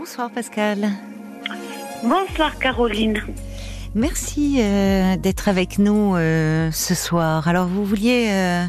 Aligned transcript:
Bonsoir 0.00 0.30
Pascal. 0.30 0.88
Bonsoir 2.02 2.58
Caroline. 2.58 3.22
Merci 3.94 4.56
euh, 4.58 5.16
d'être 5.18 5.46
avec 5.46 5.78
nous 5.78 6.16
euh, 6.16 6.70
ce 6.70 6.94
soir. 6.94 7.46
Alors 7.46 7.66
vous 7.66 7.84
vouliez 7.84 8.30
euh, 8.30 8.64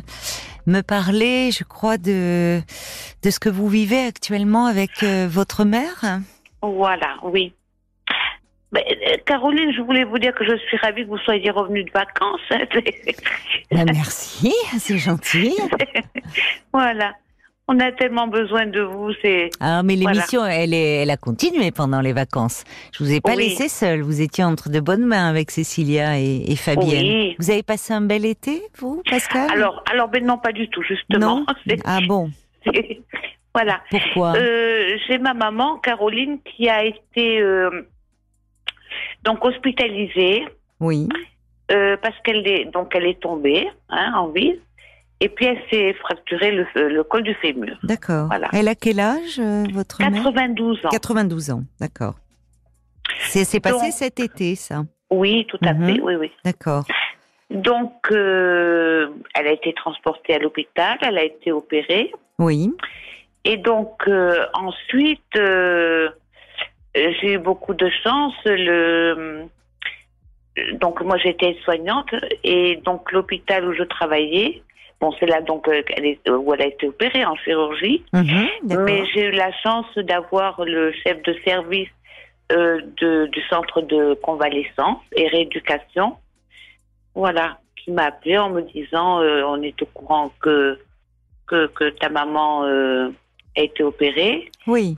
me 0.68 0.82
parler, 0.82 1.52
je 1.52 1.64
crois, 1.64 1.98
de 1.98 2.60
de 3.24 3.30
ce 3.30 3.40
que 3.40 3.48
vous 3.48 3.70
vivez 3.70 4.08
actuellement 4.08 4.66
avec 4.66 5.06
votre 5.30 5.64
mère? 5.64 6.20
Voilà, 6.62 7.16
oui. 7.24 7.54
Caroline, 9.26 9.72
je 9.72 9.82
voulais 9.84 10.04
vous 10.04 10.20
dire 10.20 10.36
que 10.36 10.44
je 10.44 10.58
suis 10.58 10.76
ravie 10.78 11.04
que 11.04 11.10
vous 11.12 11.18
soyez 11.20 11.50
revenue 11.50 11.86
de 11.86 11.92
vacances. 11.92 12.42
Ben, 13.72 13.86
merci, 13.86 14.54
c'est 14.80 14.98
gentil. 14.98 15.56
voilà. 16.74 17.14
On 17.74 17.80
a 17.80 17.94
tellement 17.94 18.28
besoin 18.28 18.66
de 18.66 18.82
vous, 18.82 19.14
c'est. 19.22 19.50
Ah, 19.62 19.82
mais 19.82 19.96
l'émission, 19.96 20.46
elle, 20.46 20.74
est, 20.74 21.04
elle 21.04 21.10
a 21.10 21.16
continué 21.16 21.72
pendant 21.72 22.02
les 22.02 22.12
vacances. 22.12 22.66
Je 22.92 23.02
vous 23.02 23.14
ai 23.14 23.22
pas 23.22 23.34
laissé 23.34 23.70
seule. 23.70 24.02
Vous 24.02 24.20
étiez 24.20 24.44
entre 24.44 24.70
de 24.70 24.82
bonnes 24.82 25.06
mains 25.06 25.30
avec 25.30 25.52
Cécilia 25.52 26.20
et, 26.20 26.54
Fabienne. 26.58 27.06
Oui. 27.06 27.36
Vous 27.40 27.50
avez 27.50 27.64
passé 27.64 27.94
un 27.94 28.02
bel 28.02 28.26
été, 28.26 28.62
vous, 28.78 29.02
Pascal? 29.10 29.50
Alors, 29.54 29.82
alors, 29.90 30.10
ben 30.10 30.26
non, 30.26 30.38
pas 30.38 30.52
du 30.52 30.68
tout, 30.68 30.84
justement. 30.84 31.46
Ah 31.86 32.00
bon? 32.06 32.30
voilà. 33.56 33.80
Pourquoi? 33.90 34.34
Euh, 34.36 34.98
J'ai 35.08 35.18
ma 35.18 35.34
maman, 35.34 35.78
Caroline, 35.78 36.40
qui 36.44 36.68
a 36.68 36.84
été 36.84 37.40
euh, 37.40 37.88
donc 39.24 39.46
hospitalisée. 39.46 40.44
Oui. 40.82 41.08
Euh, 41.72 41.96
parce 42.02 42.20
qu'elle 42.26 42.46
est 42.46 42.66
donc 42.66 42.94
elle 42.96 43.06
est 43.06 43.22
tombée 43.22 43.66
hein, 43.88 44.12
en 44.18 44.28
ville. 44.28 44.60
Et 45.22 45.30
puis 45.30 45.46
elle 45.46 45.62
s'est 45.70 45.94
fracturé 45.94 46.52
le, 46.52 46.66
le, 46.90 47.04
col 47.04 47.22
du 47.22 47.36
fémur. 47.36 47.78
D'accord. 47.84 48.26
Voilà. 48.26 48.50
Elle 48.54 48.68
a 48.68 48.74
quel 48.74 49.00
âge, 49.00 49.40
euh, 49.40 49.66
votre 49.72 50.00
92 50.00 50.84
ans. 50.84 50.90
92 50.90 51.52
ans, 51.52 51.62
d'accord. 51.80 52.16
C'est 53.20 53.60
passé 53.60 53.92
cet 53.92 54.20
été, 54.20 54.56
ça? 54.56 54.84
Oui, 55.12 55.46
tout 55.48 55.60
à 55.62 55.76
fait, 55.76 55.94
mhm. 55.94 56.00
oui, 56.02 56.16
oui. 56.16 56.32
D'accord. 56.44 56.86
Donc, 57.52 57.94
euh, 58.12 59.10
elle 59.36 59.48
a 59.48 59.52
été 59.52 59.74
transportée 59.74 60.34
à 60.34 60.40
l'hôpital, 60.40 60.98
elle 61.02 61.20
a 61.20 61.24
été 61.24 61.52
opérée. 61.52 62.12
Oui. 62.40 62.74
Et 63.46 63.58
donc, 63.58 64.08
euh, 64.08 64.46
ensuite, 64.54 65.38
j'ai 66.96 67.34
eu 67.34 67.38
beaucoup 67.38 67.76
de 67.76 67.92
chance. 68.04 68.34
Le, 68.46 69.44
donc, 70.80 71.00
moi, 71.02 71.18
j'étais 71.18 71.58
soignante 71.64 72.10
et 72.44 72.78
donc 72.86 73.12
l'hôpital 73.12 73.68
où 73.68 73.74
je 73.74 73.84
travaillais 73.84 74.64
Bon, 75.02 75.12
c'est 75.20 75.26
là 75.26 75.42
donc 75.42 75.68
euh, 75.68 75.82
euh, 76.28 76.38
où 76.38 76.54
elle 76.54 76.62
a 76.62 76.68
été 76.68 76.88
opérée 76.88 77.26
en 77.26 77.36
chirurgie. 77.36 78.04
Mhm, 78.14 78.48
mais 78.86 79.04
j'ai 79.08 79.26
eu 79.26 79.32
la 79.32 79.52
chance 79.52 79.88
d'avoir 79.98 80.64
le 80.64 80.92
chef 80.92 81.24
de 81.24 81.36
service 81.44 81.90
euh, 82.52 82.80
du 82.98 83.42
centre 83.50 83.82
de 83.82 84.14
convalescence 84.22 85.00
et 85.16 85.28
rééducation, 85.28 86.18
voilà, 87.16 87.58
qui 87.78 87.90
m'a 87.90 88.06
appelé 88.06 88.38
en 88.38 88.52
me 88.52 88.62
disant 88.62 89.22
on 89.22 89.62
est 89.64 89.82
au 89.82 89.88
courant 89.88 90.32
que 90.40 90.78
que, 91.48 91.90
ta 92.00 92.10
maman 92.10 92.64
a 92.64 93.10
été 93.62 93.84
opérée. 93.84 94.52
Oui. 94.68 94.98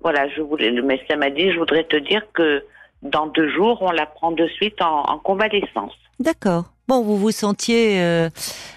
voilà, 0.00 0.28
je 0.30 0.42
voulais, 0.42 0.70
le 0.70 0.82
médecin 0.82 1.16
m'a 1.16 1.30
dit 1.30 1.52
je 1.52 1.58
voudrais 1.58 1.84
te 1.84 1.96
dire 1.96 2.22
que 2.32 2.64
dans 3.02 3.28
deux 3.28 3.48
jours 3.50 3.80
on 3.82 3.92
la 3.92 4.06
prend 4.06 4.32
de 4.32 4.48
suite 4.48 4.82
en 4.82 5.18
convalescence. 5.18 5.94
D'accord. 6.18 6.64
Bon, 6.90 7.02
vous 7.02 7.16
vous 7.16 7.30
sentiez 7.30 8.00
euh, 8.00 8.30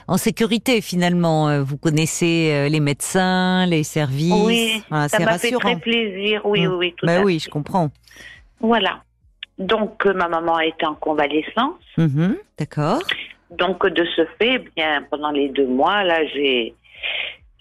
en 0.08 0.18
sécurité 0.18 0.82
finalement. 0.82 1.50
Euh, 1.50 1.64
vous 1.64 1.80
connaissez 1.80 2.52
euh, 2.54 2.70
les 2.70 2.80
médecins, 2.80 3.66
les 3.66 3.82
services? 3.82 4.46
Oui, 4.46 4.84
ça 5.08 5.18
m'a 5.18 5.40
fait 5.40 5.50
très 5.50 5.78
plaisir. 5.78 6.46
Oui, 6.46 6.68
mmh. 6.68 6.74
oui, 6.76 6.94
tout 6.96 7.08
bah 7.08 7.24
oui, 7.24 7.40
je 7.40 7.50
comprends. 7.50 7.90
Voilà. 8.60 9.02
Donc 9.58 10.06
ma 10.06 10.28
maman 10.28 10.58
a 10.58 10.66
été 10.68 10.86
en 10.86 10.94
convalescence. 10.94 11.82
Mmh, 11.98 12.34
d'accord. 12.60 13.02
Donc 13.50 13.84
de 13.88 14.06
ce 14.16 14.28
fait, 14.38 14.60
bien 14.76 15.04
pendant 15.10 15.32
les 15.32 15.50
deux 15.50 15.66
mois 15.66 16.04
là, 16.04 16.24
j'ai 16.36 16.76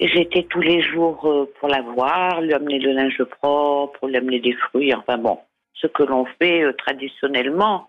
j'étais 0.00 0.43
tous 0.50 0.60
les 0.60 0.82
jours 0.82 1.48
pour 1.60 1.69
la 1.71 1.81
voir, 1.81 2.43
lui 2.43 2.53
amener 2.53 2.78
le 2.78 2.93
linge 2.93 3.25
propre, 3.41 4.06
lui 4.06 4.19
amener 4.19 4.41
des 4.41 4.53
fruits. 4.69 4.93
Enfin 4.94 5.16
bon, 5.16 5.38
ce 5.72 5.87
que 5.87 6.03
l'on 6.03 6.27
fait 6.38 6.62
traditionnellement 6.77 7.88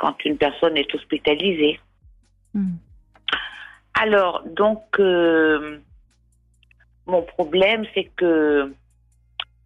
quand 0.00 0.16
une 0.24 0.38
personne 0.38 0.76
est 0.78 0.92
hospitalisée. 0.94 1.78
Hmm. 2.54 2.76
Alors, 3.94 4.42
donc, 4.56 4.82
euh, 4.98 5.78
mon 7.06 7.22
problème, 7.22 7.84
c'est 7.94 8.10
que, 8.16 8.72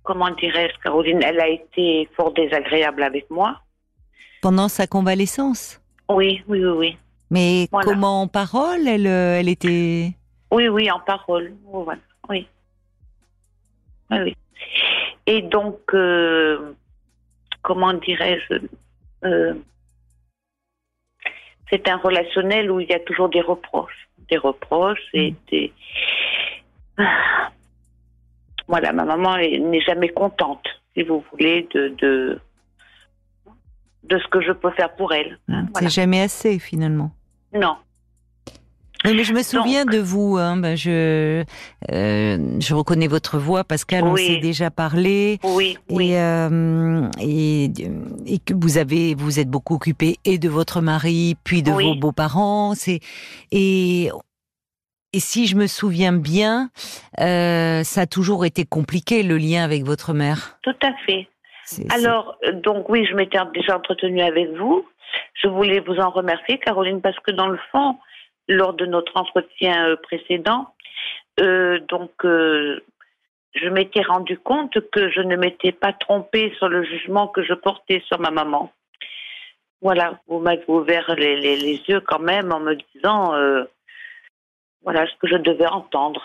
comment 0.03 0.31
dirais-je, 0.31 0.77
Caroline, 0.83 1.23
elle 1.23 1.41
a 1.41 1.49
été 1.49 2.09
fort 2.17 2.33
désagréable 2.33 3.05
avec 3.05 3.31
moi. 3.31 3.61
Pendant 4.43 4.69
sa 4.69 4.89
convalescence? 4.89 5.81
Oui, 6.09 6.43
oui, 6.49 6.65
oui, 6.65 6.75
oui. 6.83 6.99
Mais 7.31 7.69
comment 7.71 8.23
en 8.23 8.29
parole 8.29 8.87
elle, 8.89 9.07
euh, 9.07 9.39
elle 9.39 9.49
était? 9.49 10.13
Oui, 10.51 10.69
oui, 10.69 10.91
en 10.91 11.01
parole. 11.01 11.55
Oui. 12.29 12.47
Oui, 14.11 14.19
oui. 14.25 14.37
Et 15.27 15.43
donc, 15.43 15.79
euh, 15.95 16.75
comment 17.63 17.95
dirais-je 17.95 18.55
c'est 21.75 21.89
un 21.89 21.97
relationnel 21.97 22.71
où 22.71 22.81
il 22.81 22.89
y 22.89 22.95
a 22.95 23.01
toujours 23.01 23.29
des 23.29 23.41
reproches, 23.41 24.09
des 24.31 24.37
reproches 24.37 25.09
et 25.13 25.33
mm. 25.33 25.37
des. 25.51 25.73
Voilà, 28.67 28.93
ma 28.93 29.05
maman 29.05 29.37
n'est 29.37 29.81
jamais 29.83 30.09
contente, 30.09 30.67
si 30.95 31.03
vous 31.03 31.23
voulez, 31.31 31.69
de, 31.75 31.89
de, 31.99 32.41
de 34.05 34.19
ce 34.19 34.27
que 34.29 34.41
je 34.41 34.53
peux 34.53 34.71
faire 34.71 34.95
pour 34.95 35.13
elle. 35.13 35.39
Mm. 35.49 35.67
C'est 35.75 35.91
jamais 35.91 36.23
assez, 36.23 36.59
finalement. 36.59 37.11
Non, 37.53 37.77
mais 39.13 39.25
je 39.25 39.33
me 39.33 39.43
souviens 39.43 39.85
de 39.85 39.99
vous. 39.99 40.37
Hein, 40.39 40.57
ben 40.57 40.77
je, 40.77 41.45
euh, 41.93 42.39
je 42.61 42.75
reconnais 42.75 43.09
votre 43.09 43.39
voix, 43.39 43.65
Pascal. 43.65 44.05
Oui. 44.05 44.11
On 44.11 44.17
s'est 44.17 44.41
déjà 44.41 44.71
parlé. 44.71 45.39
Oui. 45.43 45.77
Et, 45.91 46.19
euh, 46.19 47.09
et, 47.21 47.65
et, 48.27 48.39
que 48.39 48.55
vous 48.55 48.79
avez, 48.79 49.15
vous 49.15 49.39
êtes 49.41 49.49
beaucoup 49.49 49.75
occupé 49.75 50.17
et 50.25 50.39
de 50.39 50.49
votre 50.49 50.81
mari, 50.81 51.37
puis 51.45 51.63
de 51.63 51.71
vos 51.71 51.95
beaux-parents. 51.95 52.75
C'est 52.75 53.01
et 53.53 54.11
et 55.15 55.21
si 55.21 55.47
je 55.47 55.55
me 55.55 55.69
souviens 55.69 56.13
bien, 56.13 56.71
euh, 57.21 57.85
ça 57.85 58.01
a 58.01 58.07
toujours 58.07 58.45
été 58.45 58.65
compliqué 58.65 59.23
le 59.23 59.37
lien 59.39 59.63
avec 59.63 59.85
votre 59.85 60.13
mère. 60.13 60.59
Tout 60.63 60.75
à 60.83 60.93
fait. 61.07 61.29
Alors, 61.91 62.37
donc 62.65 62.89
oui, 62.89 63.07
je 63.09 63.15
m'étais 63.15 63.39
déjà 63.55 63.77
entretenue 63.77 64.23
avec 64.23 64.51
vous. 64.59 64.85
Je 65.41 65.47
voulais 65.47 65.79
vous 65.79 65.95
en 65.99 66.11
remercier, 66.11 66.59
Caroline, 66.59 67.01
parce 67.01 67.19
que 67.21 67.31
dans 67.31 67.47
le 67.47 67.59
fond, 67.71 67.97
lors 68.49 68.75
de 68.75 68.87
notre 68.87 69.17
entretien 69.17 69.89
euh, 69.89 69.97
précédent. 69.97 70.69
Euh, 71.41 71.79
donc, 71.89 72.13
euh, 72.25 72.81
je 73.55 73.69
m'étais 73.69 74.03
rendu 74.03 74.39
compte 74.39 74.79
que 74.91 75.11
je 75.11 75.21
ne 75.21 75.37
m'étais 75.37 75.73
pas 75.73 75.93
trompée 75.93 76.53
sur 76.59 76.69
le 76.69 76.85
jugement 76.85 77.29
que 77.29 77.43
je 77.43 77.55
portais 77.55 78.03
sur 78.07 78.19
ma 78.19 78.31
maman. 78.31 78.73
Voilà, 79.81 80.19
vous 80.29 80.41
m'avez 80.41 80.65
ouvert 80.67 81.15
les, 81.17 81.37
les, 81.37 81.83
yeux 81.89 82.01
quand 82.01 82.19
même 82.19 82.53
en 82.53 82.59
me 82.59 82.75
disant, 82.95 83.33
voilà 84.83 85.07
ce 85.07 85.13
que 85.21 85.29
je 85.29 85.37
devais 85.37 85.67
entendre. 85.67 86.23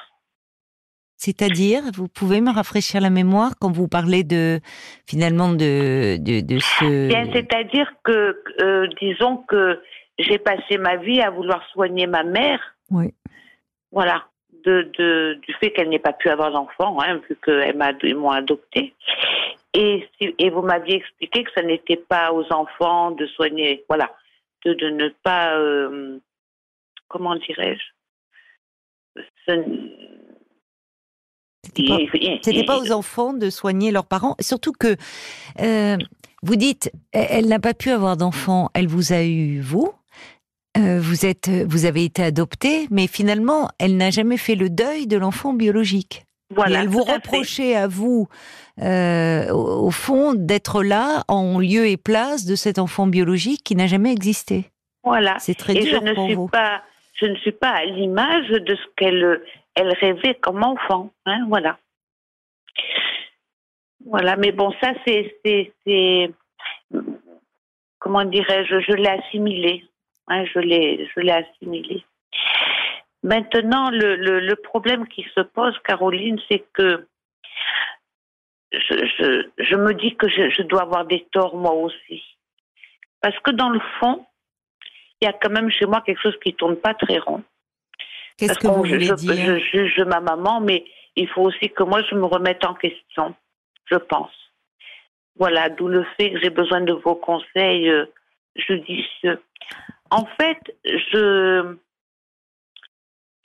C'est-à-dire, 1.18 1.81
vous 1.94 2.08
pouvez 2.08 2.40
me 2.40 2.52
rafraîchir 2.52 3.02
la 3.02 3.09
mémoire 3.09 3.52
quand 3.59 3.69
vous 3.69 3.90
parlez 3.90 4.24
de 4.24 4.62
finalement 5.06 5.50
de 5.50 6.16
de, 6.18 6.40
de 6.40 6.58
ce. 6.59 7.09
Bien, 7.09 7.25
c'est-à-dire 7.34 7.91
que 8.03 8.41
disons 9.02 9.38
que 9.38 9.81
j'ai 10.19 10.38
passé 10.38 10.78
ma 10.78 10.97
vie 10.97 11.22
à 11.22 11.31
vouloir 11.31 11.66
soigner 11.69 12.06
ma 12.06 12.24
mère. 12.24 12.59
Oui. 12.91 13.13
Voilà. 13.91 14.25
De, 14.66 14.91
de, 14.97 15.40
du 15.41 15.53
fait 15.53 15.72
qu'elle 15.72 15.88
n'ait 15.88 16.00
pas 16.00 16.12
pu 16.12 16.28
avoir 16.28 16.52
d'enfant, 16.52 17.02
hein, 17.02 17.22
vu 17.30 17.38
qu'elle 17.44 17.78
m'a 17.78 17.94
m'ont 18.13 18.29
adopté. 18.29 18.94
Et, 19.74 20.09
et 20.20 20.49
vous 20.49 20.61
m'aviez 20.61 20.97
expliqué 20.97 21.46
que 21.46 21.52
ça 21.55 21.61
n'était 21.61 21.96
pas 21.96 22.34
aux 22.34 22.52
enfants 22.52 23.11
de 23.11 23.26
soigner, 23.28 23.85
voilà, 23.88 24.11
de, 24.66 24.73
de 24.73 24.90
ne 24.90 25.09
pas, 25.23 25.55
euh, 25.55 26.20
comment 27.08 27.35
dirais-je, 27.35 27.82
c'était 31.64 32.64
pas, 32.66 32.76
pas, 32.76 32.79
aux 32.79 32.91
enfants 32.91 33.34
de 33.34 33.49
soigner 33.49 33.91
leurs 33.91 34.08
parents, 34.08 34.35
surtout 34.41 34.73
que 34.73 34.96
euh, 35.61 35.97
vous 36.41 36.55
dites, 36.55 36.91
elle 37.11 37.47
n'a 37.47 37.59
pas 37.59 37.73
pu 37.73 37.91
avoir 37.91 38.17
d'enfants, 38.17 38.70
elle 38.73 38.88
vous 38.88 39.14
a 39.14 39.23
eu 39.23 39.61
vous, 39.61 39.94
euh, 40.78 41.00
vous 41.00 41.26
êtes, 41.26 41.50
vous 41.50 41.86
avez 41.86 42.04
été 42.04 42.24
adoptée, 42.24 42.88
mais 42.92 43.08
finalement, 43.08 43.70
elle 43.80 43.98
n'a 43.98 44.12
jamais 44.12 44.38
fait 44.38 44.56
le 44.56 44.70
deuil 44.70 45.08
de 45.08 45.18
l'enfant 45.18 45.54
biologique. 45.54 46.26
Voilà, 46.52 46.82
elle 46.82 46.90
vous 46.90 47.04
reprochait 47.04 47.76
à, 47.76 47.88
vous, 47.88 48.28
euh, 48.82 49.52
au, 49.52 49.92
fond, 49.92 50.34
d'être 50.34 50.84
là 50.84 51.24
en 51.28 51.60
lieu 51.60 51.88
et 51.88 51.98
place 51.98 52.46
de 52.46 52.56
cet 52.56 52.80
enfant 52.80 53.06
biologique 53.06 53.64
qui 53.64 53.76
n'a 53.76 53.86
jamais 53.86 54.12
existé. 54.12 54.66
Voilà. 55.04 55.38
C'est 55.40 55.56
très 55.56 55.76
et 55.76 55.82
dur 55.82 56.02
je 56.02 56.10
ne 56.10 56.14
pour 56.16 56.26
suis 56.26 56.36
vous. 56.36 56.48
Pas, 56.48 56.82
je 57.14 57.28
ne 57.28 57.36
suis 57.36 57.52
pas 57.52 57.70
à 57.70 57.86
l'image 57.86 58.50
de 58.50 58.76
ce 58.76 58.82
qu'elle 58.96 59.42
elle 59.76 59.94
rêvait 59.94 60.36
comme 60.36 60.64
enfant. 60.64 61.12
Hein, 61.26 61.46
voilà. 61.48 61.78
Voilà, 64.06 64.36
mais 64.36 64.52
bon, 64.52 64.74
ça, 64.82 64.94
c'est. 65.06 65.36
c'est- 65.44 66.32
Comment 68.00 68.24
dirais-je 68.24 68.80
Je 68.80 68.94
l'ai 68.94 69.10
assimilé. 69.10 69.84
Hein, 70.29 70.46
je 70.46 70.59
l'ai 70.59 71.09
je 71.14 71.20
l'ai 71.22 71.31
assimilé. 71.31 72.03
Maintenant, 73.23 73.90
le, 73.90 74.16
le, 74.16 74.40
le 74.40 74.55
problème 74.55 75.08
qui 75.08 75.26
se 75.35 75.41
pose, 75.41 75.78
Caroline, 75.84 76.40
c'est 76.49 76.64
que 76.73 77.08
je, 78.72 78.93
je, 79.17 79.49
je 79.58 79.76
me 79.76 79.93
dis 79.93 80.16
que 80.16 80.29
je, 80.29 80.49
je 80.52 80.61
dois 80.61 80.84
avoir 80.84 81.05
des 81.05 81.26
torts 81.31 81.55
moi 81.58 81.73
aussi. 81.73 82.23
Parce 83.22 83.37
que 83.40 83.52
dans 83.52 83.70
le 83.70 83.81
fond, 83.99 84.26
il 85.22 85.26
y 85.26 85.28
a 85.28 85.34
quand 85.34 85.49
même 85.49 85.70
chez 85.70 85.85
moi 85.85 86.02
quelque 86.02 86.22
chose 86.22 86.37
qui 86.41 86.53
tourne 86.53 86.78
pas 86.78 86.93
très 86.93 87.17
rond. 87.17 87.43
Qu'est-ce 88.37 88.53
Parce 88.53 88.59
que 88.59 88.67
vous 88.67 88.84
voulez 88.84 89.05
je- 89.05 89.14
dire? 89.16 89.59
je 89.59 89.59
juge 89.59 89.99
ma 90.05 90.22
maman, 90.22 90.61
mais 90.61 90.85
il 91.17 91.28
faut 91.28 91.41
aussi 91.41 91.70
que 91.70 91.84
moi 91.84 92.02
je 92.03 92.16
me 92.16 92.23
remette 92.25 92.64
en 92.64 92.73
question, 92.75 93.35
je 93.85 93.96
pense. 93.96 94.32
Voilà, 95.35 95.70
d'où 95.70 95.87
le 95.90 96.05
fait 96.16 96.32
que 96.32 96.40
j'ai 96.40 96.49
besoin 96.49 96.82
de 96.82 96.93
vos 96.93 97.16
conseils 97.16 97.90
euh, 97.90 98.05
judicieux. 98.55 99.41
En 100.11 100.26
fait, 100.26 100.59
je 100.85 101.76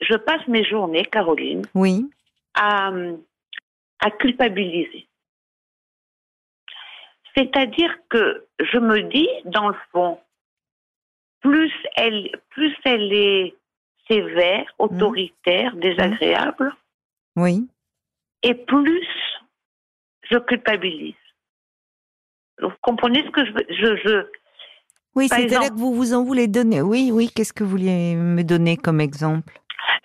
je 0.01 0.15
passe 0.15 0.45
mes 0.47 0.63
journées, 0.63 1.05
Caroline, 1.05 1.63
Oui. 1.73 2.09
à, 2.53 2.91
à 3.99 4.11
culpabiliser. 4.11 5.07
C'est-à-dire 7.35 7.95
que 8.09 8.45
je 8.59 8.77
me 8.77 9.01
dis, 9.03 9.29
dans 9.45 9.69
le 9.69 9.75
fond, 9.91 10.19
plus 11.41 11.71
elle, 11.95 12.29
plus 12.49 12.75
elle 12.83 13.11
est 13.13 13.55
sévère, 14.09 14.65
autoritaire, 14.77 15.75
désagréable, 15.75 16.73
Oui. 17.35 17.67
et 18.43 18.53
plus 18.53 19.07
je 20.29 20.37
culpabilise. 20.37 21.15
Vous 22.61 22.71
comprenez 22.81 23.23
ce 23.23 23.29
que 23.31 23.45
je 23.45 23.51
veux 23.51 23.65
je, 23.69 23.95
je, 24.07 24.27
Oui, 25.15 25.27
exemple- 25.37 25.69
que 25.69 25.79
vous 25.79 25.93
vous 25.93 26.13
en 26.13 26.23
voulez 26.23 26.47
donner. 26.47 26.81
Oui, 26.81 27.09
oui. 27.13 27.29
Qu'est-ce 27.33 27.53
que 27.53 27.63
vous 27.63 27.69
vouliez 27.71 28.15
me 28.15 28.43
donner 28.43 28.75
comme 28.77 28.99
exemple? 28.99 29.51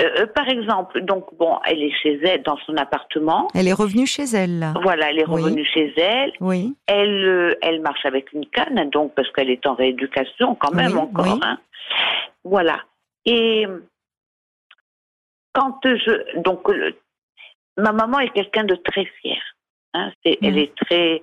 Euh, 0.01 0.09
euh, 0.21 0.27
Par 0.27 0.49
exemple, 0.49 1.01
donc, 1.03 1.27
bon, 1.37 1.59
elle 1.67 1.83
est 1.83 1.93
chez 2.03 2.19
elle, 2.23 2.43
dans 2.43 2.57
son 2.67 2.77
appartement. 2.77 3.49
Elle 3.55 3.67
est 3.69 3.73
revenue 3.73 4.07
chez 4.07 4.25
elle, 4.25 4.59
là. 4.61 4.75
Voilà, 4.83 5.11
elle 5.11 5.19
est 5.19 5.29
Oui. 5.29 5.43
revenue 5.43 5.65
chez 5.65 5.93
elle. 6.01 6.33
Oui. 6.41 6.75
Elle, 6.87 7.25
euh, 7.25 7.55
elle 7.63 7.81
marche 7.81 8.05
avec 8.07 8.33
une 8.33 8.47
canne, 8.47 8.89
donc 8.91 9.15
parce 9.15 9.31
qu'elle 9.33 9.51
est 9.51 9.67
en 9.67 9.75
rééducation 9.75 10.55
quand 10.55 10.73
même 10.73 10.93
Oui, 10.93 10.99
encore. 10.99 11.27
oui. 11.27 11.41
hein. 11.43 11.59
Voilà. 12.45 12.81
Et 13.27 13.67
quand 15.53 15.79
je 15.85 16.41
donc 16.41 16.69
le- 16.69 16.95
ma 17.77 17.93
maman 17.93 18.21
est 18.21 18.31
quelqu'un 18.31 18.65
de 18.65 18.77
très 18.77 19.05
fier. 19.21 19.41
Hein, 19.95 20.13
Elle 20.25 20.53
Mhm. 20.53 20.59
est 20.59 20.75
très, 20.77 21.23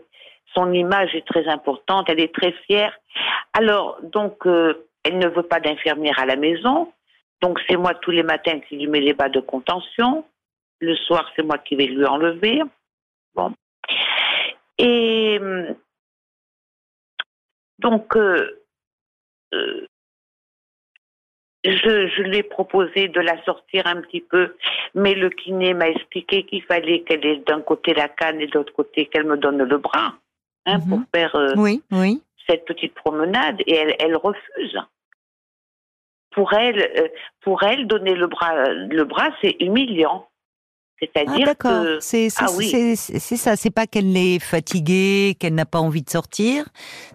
son 0.53 0.71
image 0.73 1.15
est 1.15 1.25
très 1.27 1.47
importante. 1.47 2.09
Elle 2.09 2.19
est 2.19 2.33
très 2.33 2.51
fière. 2.65 2.93
Alors 3.53 3.99
donc 4.01 4.45
euh, 4.45 4.87
elle 5.03 5.17
ne 5.17 5.27
veut 5.27 5.43
pas 5.43 5.59
d'infirmière 5.59 6.19
à 6.19 6.25
la 6.25 6.35
maison. 6.35 6.91
Donc 7.41 7.59
c'est 7.67 7.77
moi 7.77 7.93
tous 7.93 8.11
les 8.11 8.23
matins 8.23 8.59
qui 8.61 8.77
lui 8.77 8.87
mets 8.87 8.99
les 8.99 9.13
bas 9.13 9.29
de 9.29 9.39
contention. 9.39 10.25
Le 10.79 10.95
soir 10.95 11.29
c'est 11.35 11.43
moi 11.43 11.57
qui 11.57 11.75
vais 11.75 11.87
lui 11.87 12.05
enlever. 12.05 12.61
Bon. 13.35 13.53
Et 14.79 15.39
hum, 15.41 15.75
donc, 17.79 18.15
euh, 18.15 18.63
euh, 19.53 19.85
je, 21.63 22.07
je 22.07 22.21
lui 22.23 22.37
ai 22.37 22.43
proposé 22.43 23.07
de 23.07 23.19
la 23.19 23.41
sortir 23.43 23.85
un 23.87 24.01
petit 24.01 24.21
peu, 24.21 24.55
mais 24.95 25.13
le 25.13 25.29
kiné 25.29 25.73
m'a 25.73 25.89
expliqué 25.89 26.43
qu'il 26.43 26.63
fallait 26.63 27.01
qu'elle 27.01 27.25
ait 27.25 27.37
d'un 27.37 27.61
côté 27.61 27.93
la 27.93 28.09
canne 28.09 28.41
et 28.41 28.47
de 28.47 28.53
l'autre 28.53 28.73
côté 28.73 29.05
qu'elle 29.05 29.25
me 29.25 29.37
donne 29.37 29.61
le 29.61 29.77
bras 29.77 30.15
hein, 30.67 30.77
Mhm. 30.79 30.89
pour 30.89 30.99
faire 31.15 31.35
euh, 31.35 31.53
Oui, 31.57 31.81
oui. 31.91 32.21
cette 32.47 32.65
petite 32.65 32.93
promenade, 32.93 33.57
et 33.65 33.73
elle, 33.75 33.95
elle 33.99 34.15
refuse. 34.15 34.77
Pour 36.31 36.53
elle, 36.53 36.79
euh, 36.97 37.07
pour 37.41 37.63
elle, 37.63 37.87
donner 37.87 38.13
le 38.13 38.27
bras, 38.27 38.53
le 38.69 39.03
bras, 39.05 39.29
c'est 39.41 39.55
humiliant. 39.59 40.27
Ah, 40.27 40.99
C'est-à-dire 40.99 41.45
d'accord. 41.45 41.83
que 41.83 41.99
C'est 41.99 42.27
Ah 42.37 42.47
oui. 42.57 42.95
ça. 42.95 43.55
C'est 43.55 43.69
pas 43.71 43.85
qu'elle 43.87 44.15
est 44.17 44.39
fatiguée, 44.39 45.35
qu'elle 45.39 45.53
n'a 45.55 45.65
pas 45.65 45.79
envie 45.79 46.01
de 46.03 46.09
sortir. 46.09 46.65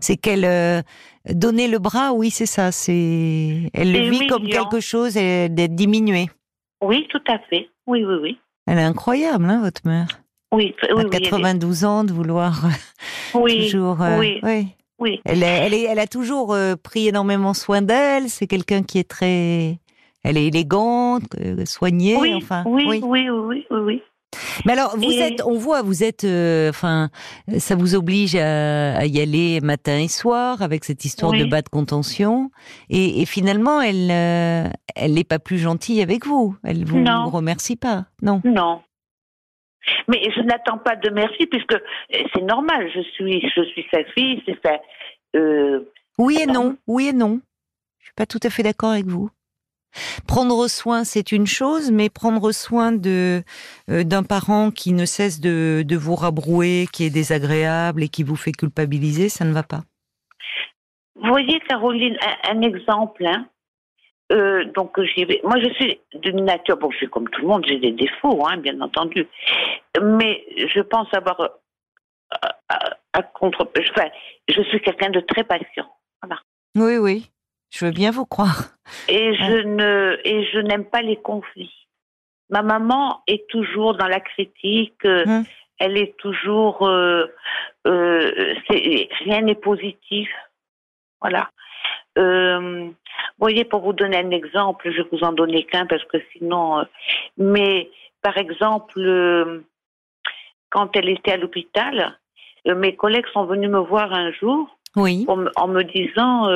C'est 0.01 0.17
qu'elle 0.17 0.45
euh, 0.45 0.83
donner 1.27 1.69
le 1.69 1.79
bras. 1.79 2.13
Oui, 2.13 2.31
c'est 2.31 2.47
ça. 2.47 2.73
C'est 2.73 3.71
elle 3.75 3.93
le 3.93 4.11
vit 4.11 4.27
comme 4.29 4.49
quelque 4.49 4.81
chose 4.81 5.15
d'être 5.15 5.75
diminuée. 5.75 6.29
oui, 6.81 7.07
tout 7.11 7.23
à 7.29 7.39
fait. 7.51 7.69
Oui, 7.87 8.05
oui, 8.05 8.15
oui. 8.23 8.39
Elle 8.67 8.79
est 8.79 8.83
incroyable, 8.85 9.45
hein, 9.51 9.61
votre 9.63 9.83
mère. 9.85 10.07
Oui, 10.53 10.75
oui, 10.83 10.89
à 10.91 10.95
oui, 10.95 11.05
elle 11.13 11.17
est- 11.17 11.31
92 11.31 11.85
ans, 11.85 12.05
de 12.05 12.13
vouloir 12.13 12.67
euh, 12.67 13.39
oui, 13.41 13.65
toujours. 13.65 14.03
euh, 14.03 14.19
oui. 14.19 14.41
oui. 14.43 15.21
Elle, 15.25 15.43
est- 15.43 15.47
elle, 15.67 15.75
est, 15.75 15.83
elle 15.83 15.99
a 15.99 16.07
toujours 16.07 16.53
euh, 16.55 16.75
pris 16.81 17.09
énormément 17.09 17.55
soin 17.55 17.83
d'elle. 17.83 18.29
C'est 18.29 18.47
quelqu'un 18.47 18.83
qui 18.83 18.99
est 18.99 19.09
très. 19.09 19.79
Elle 20.25 20.37
est 20.37 20.47
élégante, 20.47 21.25
soignée. 21.65 22.17
Oui, 22.21 22.35
enfin, 22.37 22.63
oui, 22.67 23.01
oui, 23.03 23.29
oui, 23.31 23.65
oui. 23.71 24.03
Mais 24.65 24.73
alors, 24.75 24.97
vous 24.97 25.11
Et- 25.11 25.19
êtes, 25.19 25.43
on 25.45 25.59
voit, 25.59 25.83
vous 25.83 26.05
êtes, 26.05 26.25
euh, 26.25 26.71
enfin, 26.71 27.11
ça 27.59 27.75
vous 27.75 27.95
oblige 27.97 28.35
à, 28.37 28.97
à 28.97 29.05
y 29.07 29.21
aller 29.21 29.61
matin 29.61 29.99
et 29.99 30.09
soir 30.09 30.63
avec 30.63 30.85
cette 30.85 31.05
histoire 31.05 31.33
Oui. 31.33 31.41
de 31.41 31.45
bas 31.47 31.61
de 31.63 31.69
contention. 31.69 32.51
Et, 32.89 33.21
et 33.21 33.27
finalement, 33.27 33.81
elle, 33.83 34.11
euh, 34.11 34.69
elle 34.95 35.15
n'est 35.15 35.25
pas 35.25 35.39
plus 35.41 35.59
gentille 35.59 36.01
avec 36.01 36.25
vous. 36.27 36.57
Elle 36.63 36.85
vous 36.85 37.01
Non. 37.01 37.29
remercie 37.29 37.77
pas, 37.77 38.07
non 38.23 38.41
Non. 38.45 38.81
Mais 40.09 40.23
je 40.35 40.41
n'attends 40.43 40.79
pas 40.79 40.97
de 40.97 41.11
merci 41.11 41.47
puisque 41.47 41.75
euh, 41.75 41.79
c'est 42.35 42.43
normal. 42.43 42.91
Je 42.95 43.01
suis, 43.01 43.41
je 43.55 43.63
suis 43.65 43.87
sa 43.93 44.05
fille. 44.05 44.43
C'est 44.47 44.59
ça. 44.65 44.81
Euh, 45.37 45.81
Oui 46.19 46.39
et 46.41 46.47
Non. 46.47 46.53
non, 46.53 46.77
oui 46.87 47.09
et 47.09 47.13
non. 47.13 47.41
Je 48.01 48.05
suis 48.07 48.15
pas 48.15 48.27
tout 48.27 48.41
à 48.43 48.51
fait 48.51 48.63
d'accord 48.63 48.91
avec 48.91 49.07
vous. 49.07 49.31
Prendre 50.27 50.69
soin, 50.69 51.05
c'est 51.05 51.33
une 51.33 51.47
chose, 51.47 51.91
mais 51.93 52.09
prendre 52.09 52.51
soin 52.53 52.93
de 52.93 53.43
euh, 53.91 54.05
d'un 54.05 54.23
parent 54.23 54.71
qui 54.71 54.93
ne 54.95 55.05
cesse 55.05 55.39
de, 55.39 55.83
de 55.87 55.97
vous 55.97 56.15
rabrouer, 56.15 56.87
qui 56.93 57.05
est 57.05 57.11
désagréable 57.11 58.03
et 58.03 58.09
qui 58.09 58.23
vous 58.23 58.37
fait 58.37 58.53
culpabiliser, 58.53 59.29
ça 59.29 59.45
ne 59.45 59.53
va 59.53 59.63
pas. 59.63 59.83
vous 61.17 61.29
voyez, 61.29 61.61
Caroline, 61.69 62.17
un, 62.45 62.57
un 62.57 62.63
exemple. 62.63 63.27
Hein. 63.27 63.47
Euh, 64.33 64.65
donc 64.65 64.99
j'y 65.01 65.25
vais. 65.25 65.41
Moi, 65.45 65.59
je 65.61 65.69
suis 65.75 66.01
d'une 66.15 66.45
nature. 66.45 66.77
Bon, 66.79 66.91
je 66.91 66.97
suis 66.97 67.09
comme 67.09 67.29
tout 67.29 67.43
le 67.43 67.49
monde. 67.49 67.65
J'ai 67.67 67.79
des 67.79 67.93
défauts, 67.93 68.47
hein, 68.47 68.57
bien 68.57 68.81
entendu. 68.81 69.27
Mais 70.01 70.45
je 70.57 70.81
pense 70.81 71.13
avoir 71.13 71.41
euh, 71.41 71.49
à, 72.69 72.97
à 73.13 73.23
contre. 73.23 73.71
Enfin, 73.91 74.09
je 74.49 74.63
suis 74.63 74.81
quelqu'un 74.81 75.11
de 75.11 75.21
très 75.21 75.45
patient. 75.45 75.89
Oui, 76.75 76.97
oui, 76.97 77.31
je 77.71 77.85
veux 77.85 77.93
bien 77.93 78.11
vous 78.11 78.25
croire. 78.25 78.71
Et 79.09 79.35
je 79.35 79.63
ne 79.67 80.19
et 80.25 80.47
je 80.47 80.59
n'aime 80.59 80.87
pas 80.87 81.03
les 81.03 81.17
conflits. 81.17 81.75
Ma 82.49 82.63
maman 82.63 83.23
est 83.27 83.47
toujours 83.49 83.95
dans 83.95 84.09
la 84.09 84.21
critique. 84.21 85.05
Hum. 85.05 85.45
Elle 85.79 85.99
est 85.99 86.17
toujours. 86.17 86.87
euh, 86.87 87.27
euh, 87.87 88.55
rien 88.71 89.43
n'est 89.43 89.57
positif. 89.57 90.31
Voilà. 91.21 91.51
Euh, 92.19 92.61
vous 92.89 92.95
voyez, 93.39 93.65
pour 93.65 93.81
vous 93.81 93.93
donner 93.93 94.19
un 94.19 94.31
exemple, 94.31 94.91
je 94.91 95.03
vais 95.03 95.09
vous 95.13 95.25
en 95.25 95.33
donner 95.33 95.65
qu'un 95.65 95.87
parce 95.87 96.05
que 96.05 96.19
sinon. 96.33 96.81
euh, 96.81 96.85
mais 97.39 97.91
par 98.23 98.37
exemple, 98.37 98.99
euh, 99.01 99.61
quand 100.71 100.95
elle 100.97 101.09
était 101.09 101.33
à 101.33 101.37
l'hôpital, 101.37 102.19
euh, 102.69 102.75
mes 102.75 102.95
collègues 102.97 103.27
sont 103.33 103.45
venus 103.47 103.71
me 103.71 103.79
voir 103.81 104.13
un 104.13 104.31
jour 104.33 104.77
Oui. 104.97 105.25
en, 105.29 105.37
me- 105.37 105.51
en 105.57 105.69
me 105.69 105.83
disant 105.83 106.49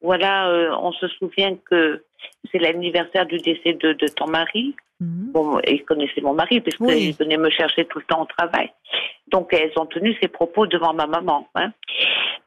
voilà, 0.00 0.78
on 0.80 0.92
se 0.92 1.08
souvient 1.08 1.56
que 1.56 2.04
c'est 2.52 2.58
l'anniversaire 2.58 3.26
du 3.26 3.38
décès 3.38 3.72
de, 3.72 3.92
de 3.94 4.06
ton 4.06 4.28
mari. 4.28 4.76
Mhm. 5.00 5.32
Bon, 5.32 5.60
ils 5.66 5.84
connaissaient 5.84 6.20
mon 6.20 6.34
mari 6.34 6.60
puisqu'ils 6.60 6.86
Oui. 6.86 7.16
venaient 7.18 7.36
me 7.36 7.50
chercher 7.50 7.84
tout 7.84 7.98
le 7.98 8.04
temps 8.04 8.22
au 8.22 8.26
travail. 8.26 8.70
Donc 9.28 9.52
elles 9.52 9.72
ont 9.76 9.86
tenu 9.86 10.16
ces 10.20 10.28
propos 10.28 10.66
devant 10.66 10.94
ma 10.94 11.06
maman. 11.06 11.48
hein. 11.56 11.72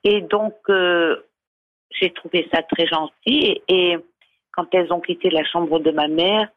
Et 0.05 0.21
donc 0.21 0.55
euh, 0.69 1.17
j'ai 1.99 2.11
trouvé 2.11 2.47
ça 2.53 2.61
très 2.63 2.87
gentil. 2.87 3.13
Et, 3.25 3.63
et 3.67 3.97
quand 4.51 4.67
elles 4.73 4.91
ont 4.91 4.99
quitté 4.99 5.29
la 5.29 5.43
chambre 5.43 5.79
de 5.79 5.91
ma 5.91 6.07
mère, 6.07 6.47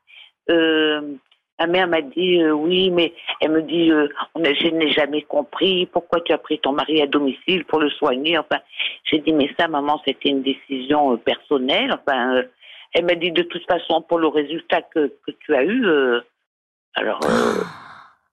euh, 0.50 1.14
ma 1.58 1.66
mère 1.66 1.88
m'a 1.88 2.00
dit 2.02 2.40
euh, 2.40 2.52
oui, 2.52 2.90
mais 2.90 3.12
elle 3.40 3.52
me 3.52 3.62
dit 3.62 3.90
euh, 3.90 4.08
je 4.36 4.68
n'ai 4.68 4.90
jamais 4.92 5.22
compris 5.22 5.86
pourquoi 5.86 6.20
tu 6.20 6.32
as 6.32 6.38
pris 6.38 6.58
ton 6.58 6.72
mari 6.72 7.00
à 7.02 7.06
domicile 7.06 7.64
pour 7.64 7.80
le 7.80 7.90
soigner. 7.90 8.38
Enfin, 8.38 8.60
j'ai 9.04 9.18
dit 9.20 9.32
mais 9.32 9.50
ça, 9.58 9.68
maman, 9.68 10.00
c'était 10.04 10.30
une 10.30 10.42
décision 10.42 11.16
personnelle. 11.18 11.92
Enfin, 11.92 12.42
elle 12.92 13.04
m'a 13.06 13.14
dit 13.14 13.32
de 13.32 13.42
toute 13.42 13.64
façon 13.66 14.02
pour 14.02 14.18
le 14.18 14.28
résultat 14.28 14.82
que, 14.82 15.12
que 15.26 15.32
tu 15.40 15.54
as 15.54 15.64
eu. 15.64 15.86
alors, 16.94 17.20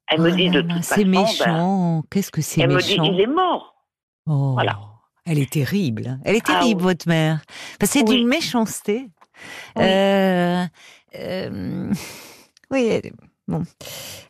elle 0.08 0.22
me 0.22 0.32
dit 0.32 0.50
là 0.50 0.62
de 0.62 0.68
là, 0.68 0.74
toute 0.76 0.84
C'est 0.84 1.06
façon. 1.06 1.12
ben, 1.12 1.22
méchant. 1.22 2.02
Qu'est-ce 2.12 2.32
que 2.32 2.42
c'est 2.42 2.62
elle 2.62 2.70
me 2.70 2.80
dit 2.82 3.00
méchant 3.00 3.14
il 3.14 3.22
est 3.22 3.28
mort. 3.28 3.76
Oh, 4.28 4.52
Voilà. 4.54 4.78
Elle 5.26 5.40
est 5.40 5.52
terrible. 5.52 6.20
Elle 6.26 6.36
est 6.36 6.44
Ah 6.48 6.60
terrible, 6.60 6.82
oui. 6.82 6.88
votre 6.88 7.08
mère. 7.08 7.42
Parce 7.80 7.92
que 7.94 8.00
c'est 8.00 8.10
Oui. 8.10 8.18
d'une 8.18 8.28
méchanceté. 8.28 9.08
Oui. 9.76 9.84
Euh, 9.84 10.66
euh, 11.16 11.92
oui. 12.72 12.86
elle- 12.86 13.12
Bon, 13.48 13.64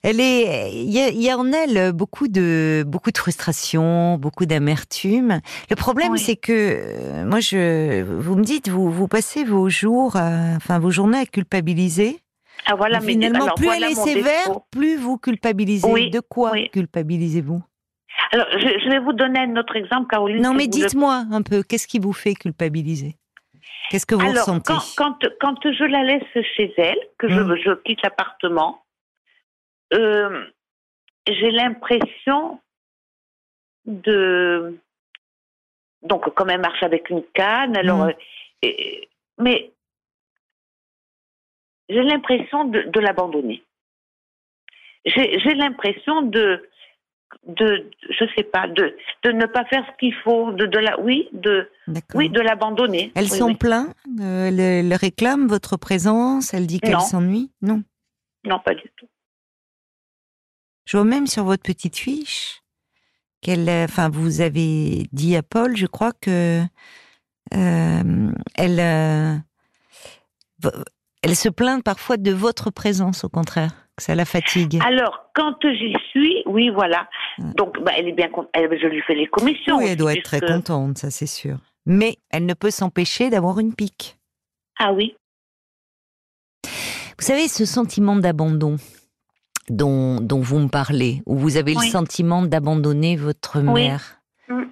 elle 0.01 0.19
est, 0.19 0.71
il 0.73 0.89
y, 0.89 1.29
a, 1.29 1.37
en 1.37 1.51
elle 1.51 1.91
beaucoup 1.91 2.27
de 2.27 2.83
beaucoup 2.87 3.11
de 3.11 3.17
frustration, 3.19 4.17
beaucoup 4.17 4.47
d'amertume. 4.47 5.41
Le 5.69 5.75
problème, 5.75 6.17
c'est 6.17 6.37
que 6.37 6.51
euh, 6.51 7.25
moi, 7.25 7.39
je, 7.39 8.01
vous 8.01 8.35
me 8.35 8.43
dites, 8.43 8.69
vous 8.69 8.89
vous 8.89 9.07
passez 9.07 9.43
vos 9.43 9.69
jours, 9.69 10.15
enfin 10.15 10.79
vos 10.79 10.89
journées 10.89 11.19
à 11.19 11.25
culpabiliser. 11.27 12.19
Ah 12.65 12.73
voilà, 12.75 12.99
mais 12.99 13.11
finalement, 13.11 13.49
plus 13.55 13.67
elle 13.75 13.83
est 13.83 13.95
sévère, 13.95 14.59
plus 14.71 14.95
vous 14.97 15.17
culpabilisez. 15.19 16.09
de 16.09 16.19
quoi 16.21 16.53
culpabilisez-vous? 16.71 17.61
Alors, 18.31 18.47
je, 18.51 18.89
vais 18.89 18.99
vous 18.99 19.13
donner 19.13 19.39
un 19.39 19.55
autre 19.57 19.75
exemple, 19.75 20.07
Caroline. 20.07 20.41
Non, 20.41 20.53
mais 20.53 20.67
dites-moi 20.67 21.25
un 21.31 21.41
peu, 21.41 21.63
qu'est-ce 21.63 21.87
qui 21.87 21.99
vous 21.99 22.13
fait 22.13 22.33
culpabiliser? 22.33 23.15
Qu'est-ce 23.89 24.05
que 24.05 24.15
vous 24.15 24.21
Alors, 24.21 24.45
ressentez? 24.45 24.73
quand, 24.95 25.17
quand, 25.39 25.57
je 25.63 25.83
la 25.83 26.03
laisse 26.03 26.45
chez 26.55 26.73
elle, 26.77 26.99
que 27.17 27.27
je, 27.27 27.55
je 27.57 27.73
quitte 27.83 28.01
l'appartement, 28.03 28.83
euh, 29.93 30.45
j'ai 31.27 31.51
l'impression 31.51 32.59
de 33.85 34.77
donc 36.03 36.33
comme 36.33 36.49
elle 36.49 36.61
marche 36.61 36.83
avec 36.83 37.09
une 37.09 37.23
canne, 37.33 37.77
alors 37.77 38.05
mmh. 38.05 38.13
euh, 38.65 38.69
mais 39.37 39.71
j'ai 41.89 42.03
l'impression 42.03 42.65
de, 42.65 42.99
l'abandonner. 42.99 43.63
J'ai 45.05 45.55
l'impression 45.55 46.21
de 46.21 46.69
de 47.47 47.89
je 48.09 48.25
sais 48.35 48.43
pas 48.43 48.67
de 48.67 48.95
de 49.23 49.31
ne 49.31 49.45
pas 49.45 49.65
faire 49.65 49.83
ce 49.85 49.97
qu'il 49.99 50.13
faut 50.23 50.51
de 50.51 50.65
de 50.65 50.77
la 50.77 50.99
oui 50.99 51.27
de 51.33 51.69
oui 52.13 52.29
de 52.29 52.39
l'abandonner. 52.39 53.11
Elle 53.15 53.29
s'en 53.29 53.53
plaint, 53.55 53.93
euh, 54.19 54.47
elle, 54.47 54.93
réclame 54.93 55.47
votre 55.47 55.77
présence, 55.77 56.53
elle 56.53 56.67
dit 56.67 56.79
qu'elle 56.79 56.99
s'ennuie, 57.01 57.51
non. 57.61 57.83
Non, 58.43 58.59
pas 58.59 58.73
du 58.73 58.89
tout. 58.95 59.07
Je 60.85 60.97
vois 60.97 61.05
même 61.05 61.27
sur 61.27 61.43
votre 61.43 61.63
petite 61.63 61.97
fiche 61.97 62.61
qu'elle, 63.41 63.67
euh, 63.69 63.85
enfin, 63.85 64.09
vous 64.09 64.41
avez 64.41 65.07
dit 65.11 65.35
à 65.35 65.43
Paul, 65.43 65.75
je 65.75 65.87
crois 65.87 66.11
que 66.13 66.63
euh, 67.53 68.31
elle, 68.55 68.79
euh, 68.79 69.37
elle 71.21 71.35
se 71.35 71.49
plaint 71.49 71.83
parfois 71.83 72.17
de 72.17 72.31
votre 72.31 72.71
présence, 72.71 73.23
au 73.23 73.29
contraire, 73.29 73.87
ça 74.01 74.15
la 74.15 74.25
fatigue. 74.25 74.79
Alors, 74.85 75.25
quand 75.33 75.55
j'y 75.63 75.95
suis, 76.09 76.43
oui, 76.45 76.69
voilà. 76.69 77.07
Donc, 77.55 77.81
bah, 77.81 77.91
elle 77.97 78.07
est 78.07 78.13
bien, 78.13 78.29
elle, 78.53 78.69
je 78.81 78.87
lui 78.87 79.01
fais 79.01 79.15
les 79.15 79.27
commissions. 79.27 79.77
Oui, 79.77 79.85
elle 79.89 79.97
doit 79.97 80.13
être 80.13 80.23
très 80.23 80.41
contente, 80.41 80.97
ça 80.97 81.11
c'est 81.11 81.27
sûr. 81.27 81.57
Mais 81.85 82.17
elle 82.29 82.45
ne 82.45 82.53
peut 82.53 82.71
s'empêcher 82.71 83.29
d'avoir 83.29 83.59
une 83.59 83.73
pique. 83.73 84.17
Ah 84.79 84.93
oui. 84.93 85.15
Vous 86.63 87.27
savez, 87.27 87.47
ce 87.47 87.65
sentiment 87.65 88.15
d'abandon, 88.15 88.77
dont, 89.69 90.19
dont 90.19 90.41
vous 90.41 90.59
me 90.59 90.69
parlez, 90.69 91.21
où 91.25 91.37
vous 91.37 91.57
avez 91.57 91.73
le 91.73 91.81
sentiment 91.81 92.41
d'abandonner 92.41 93.15
votre 93.15 93.59
mère. 93.59 94.21
Mm. 94.47 94.63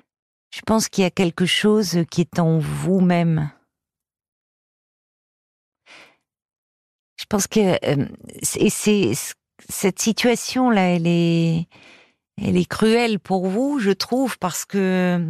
Je 0.52 0.62
pense 0.66 0.90
qu'il 0.90 1.04
y 1.04 1.08
a 1.08 1.12
quelque 1.12 1.46
chose 1.46 2.00
qui 2.10 2.22
est 2.22 2.40
en 2.40 2.58
vous-même. 2.58 3.52
Pense 7.30 7.48
que 7.48 7.60
euh, 7.60 8.06
et 8.58 8.70
c'est 8.70 9.12
cette 9.70 10.00
situation 10.00 10.70
là, 10.70 10.96
elle 10.96 11.08
est 11.08 11.68
elle 12.42 12.58
est 12.58 12.70
cruelle 12.70 13.20
pour 13.20 13.48
vous, 13.48 13.80
je 13.80 13.92
trouve, 13.92 14.38
parce 14.40 14.66
que 14.66 15.26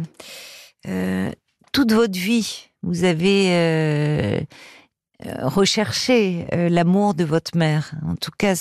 euh, 0.86 1.30
toute 1.72 1.92
votre 1.92 2.18
vie, 2.18 2.70
vous 2.82 3.04
avez 3.04 3.48
euh, 3.50 4.40
recherché 5.42 6.46
l'amour 6.52 7.14
de 7.14 7.24
votre 7.24 7.56
mère. 7.56 7.92
En 8.06 8.14
tout 8.14 8.30
cas, 8.38 8.54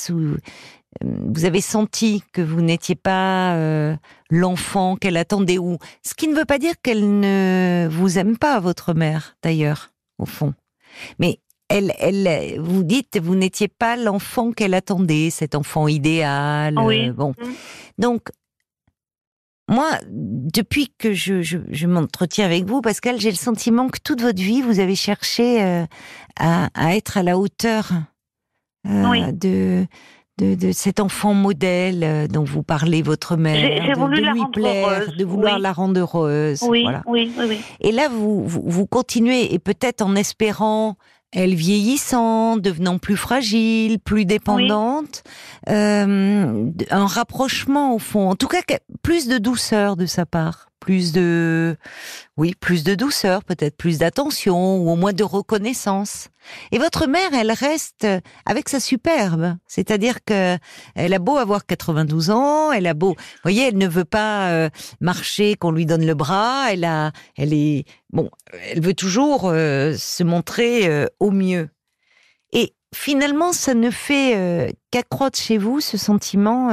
vous 1.02 1.46
avez 1.46 1.62
senti 1.62 2.24
que 2.34 2.42
vous 2.42 2.62
n'étiez 2.62 2.96
pas 2.96 3.56
euh, 3.56 3.96
l'enfant 4.30 4.96
qu'elle 4.96 5.18
attendait 5.18 5.58
ou 5.58 5.78
ce 6.04 6.14
qui 6.14 6.28
ne 6.28 6.36
veut 6.36 6.46
pas 6.46 6.58
dire 6.58 6.74
qu'elle 6.82 7.20
ne 7.20 7.88
vous 7.90 8.18
aime 8.18 8.38
pas 8.38 8.60
votre 8.60 8.94
mère 8.94 9.36
d'ailleurs 9.44 9.92
au 10.18 10.26
fond 10.26 10.54
mais 11.20 11.40
elle 11.70 11.94
elle 12.00 12.60
vous 12.60 12.84
dites 12.84 13.20
vous 13.22 13.36
n'étiez 13.36 13.68
pas 13.68 13.96
l'enfant 13.96 14.52
qu'elle 14.52 14.74
attendait 14.74 15.30
cet 15.30 15.56
enfant 15.56 15.88
idéal 15.88 16.78
oui. 16.80 17.12
bon 17.12 17.30
mm. 17.32 17.54
donc 17.98 18.30
moi, 19.70 19.92
depuis 20.10 20.92
que 20.98 21.14
je, 21.14 21.44
je, 21.44 21.86
m'entretiens 21.86 22.46
avec 22.46 22.66
vous, 22.66 22.82
Pascal, 22.82 23.20
j'ai 23.22 23.30
le 23.30 23.36
sentiment 23.36 23.88
que 23.88 24.00
toute 24.04 24.20
votre 24.20 24.42
vie, 24.42 24.64
vous 24.64 24.80
avez 24.80 24.96
cherché 24.96 25.62
euh, 25.62 25.86
à, 26.40 26.70
à, 26.74 26.96
être 26.96 27.18
à 27.18 27.24
la 27.24 27.38
hauteur 27.38 27.92
euh, 28.88 29.32
de 29.32 29.86
de, 30.40 30.72
cet 30.72 31.00
enfant 31.00 31.34
modèle 31.34 32.04
euh, 32.04 32.28
dont 32.28 32.44
vous 32.44 32.64
parlez, 32.64 33.02
votre 33.02 33.36
mère, 33.36 33.56
de, 33.56 34.34
lui 34.34 34.42
plaire, 34.54 35.14
de 35.16 35.26
vouloir 35.26 35.60
la 35.60 35.74
rendre 35.74 36.00
heureuse. 36.00 36.64
Oui, 36.64 36.86
oui, 37.06 37.32
oui, 37.38 37.60
Et 37.82 37.92
là, 37.92 38.08
vous, 38.10 38.46
vous, 38.46 38.88
continuez, 38.88 39.54
et 39.54 39.60
peut-être 39.60 40.02
en 40.02 40.16
espérant 40.16 40.96
elle 41.32 41.56
vieillissant, 41.56 42.58
devenant 42.58 42.98
plus 42.98 43.18
fragile, 43.18 44.00
plus 44.00 44.26
dépendante, 44.26 45.24
euh, 45.70 46.70
un 46.90 47.06
rapprochement 47.06 47.94
au 47.94 48.00
fond, 48.00 48.30
en 48.30 48.36
tout 48.36 48.48
cas 48.48 48.62
plus 49.04 49.28
de 49.28 49.38
douceur 49.38 49.96
de 49.96 50.06
sa 50.06 50.26
part 50.26 50.69
plus 50.80 51.12
de, 51.12 51.76
oui, 52.38 52.56
plus 52.60 52.84
de 52.84 52.96
douceur, 52.96 53.44
peut-être 53.44 53.76
plus 53.76 54.00
d'attention 54.00 54.78
ou 54.78 54.90
au 54.90 54.96
moins 54.96 55.14
de 55.14 55.24
reconnaissance. 55.24 56.30
Et 56.72 56.80
votre 56.80 57.06
mère, 57.08 57.34
elle 57.34 57.52
reste 57.52 58.08
avec 58.46 58.70
sa 58.70 58.80
superbe, 58.80 59.56
c'est-à-dire 59.68 60.24
que 60.24 60.58
elle 60.96 61.14
a 61.14 61.20
beau 61.20 61.38
avoir 61.38 61.66
92 61.66 62.30
ans, 62.30 62.72
elle 62.72 62.88
a 62.88 62.94
beau, 62.94 63.10
vous 63.10 63.44
voyez, 63.44 63.68
elle 63.68 63.78
ne 63.78 63.88
veut 63.88 64.06
pas 64.06 64.50
euh, 64.50 64.70
marcher 65.02 65.56
qu'on 65.56 65.72
lui 65.72 65.86
donne 65.86 66.06
le 66.06 66.16
bras, 66.16 66.72
elle 66.72 66.86
a, 66.86 67.12
elle 67.38 67.54
est, 67.54 67.86
bon, 68.12 68.30
elle 68.72 68.82
veut 68.82 68.94
toujours 68.94 69.46
euh, 69.46 69.96
se 69.98 70.24
montrer 70.24 70.88
euh, 70.88 71.06
au 71.20 71.32
mieux. 71.32 71.70
Et 72.52 72.74
finalement, 72.96 73.54
ça 73.54 73.74
ne 73.74 73.92
fait 73.92 74.74
qu'accroître 74.90 75.38
chez 75.38 75.60
vous 75.60 75.82
ce 75.82 75.98
sentiment 75.98 76.70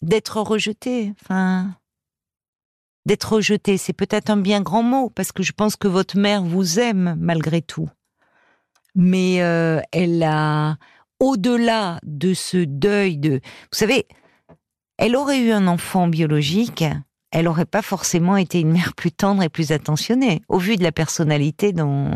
d'être 0.00 0.40
rejeté. 0.40 1.12
Enfin, 1.20 1.74
d'être 3.08 3.32
rejeté, 3.32 3.78
c'est 3.78 3.94
peut-être 3.94 4.30
un 4.30 4.36
bien 4.36 4.60
grand 4.60 4.82
mot, 4.82 5.10
parce 5.10 5.32
que 5.32 5.42
je 5.42 5.52
pense 5.52 5.76
que 5.76 5.88
votre 5.88 6.18
mère 6.18 6.42
vous 6.42 6.78
aime 6.78 7.16
malgré 7.18 7.62
tout. 7.62 7.88
Mais 8.94 9.42
euh, 9.42 9.80
elle 9.92 10.22
a, 10.22 10.76
au-delà 11.18 11.98
de 12.04 12.34
ce 12.34 12.58
deuil 12.58 13.16
de... 13.16 13.40
Vous 13.40 13.78
savez, 13.78 14.06
elle 14.98 15.16
aurait 15.16 15.40
eu 15.40 15.52
un 15.52 15.66
enfant 15.68 16.06
biologique, 16.06 16.84
elle 17.30 17.46
n'aurait 17.46 17.64
pas 17.64 17.82
forcément 17.82 18.36
été 18.36 18.60
une 18.60 18.72
mère 18.72 18.92
plus 18.94 19.12
tendre 19.12 19.42
et 19.42 19.48
plus 19.48 19.72
attentionnée, 19.72 20.42
au 20.48 20.58
vu 20.58 20.76
de 20.76 20.82
la 20.82 20.92
personnalité 20.92 21.72
dont, 21.72 22.10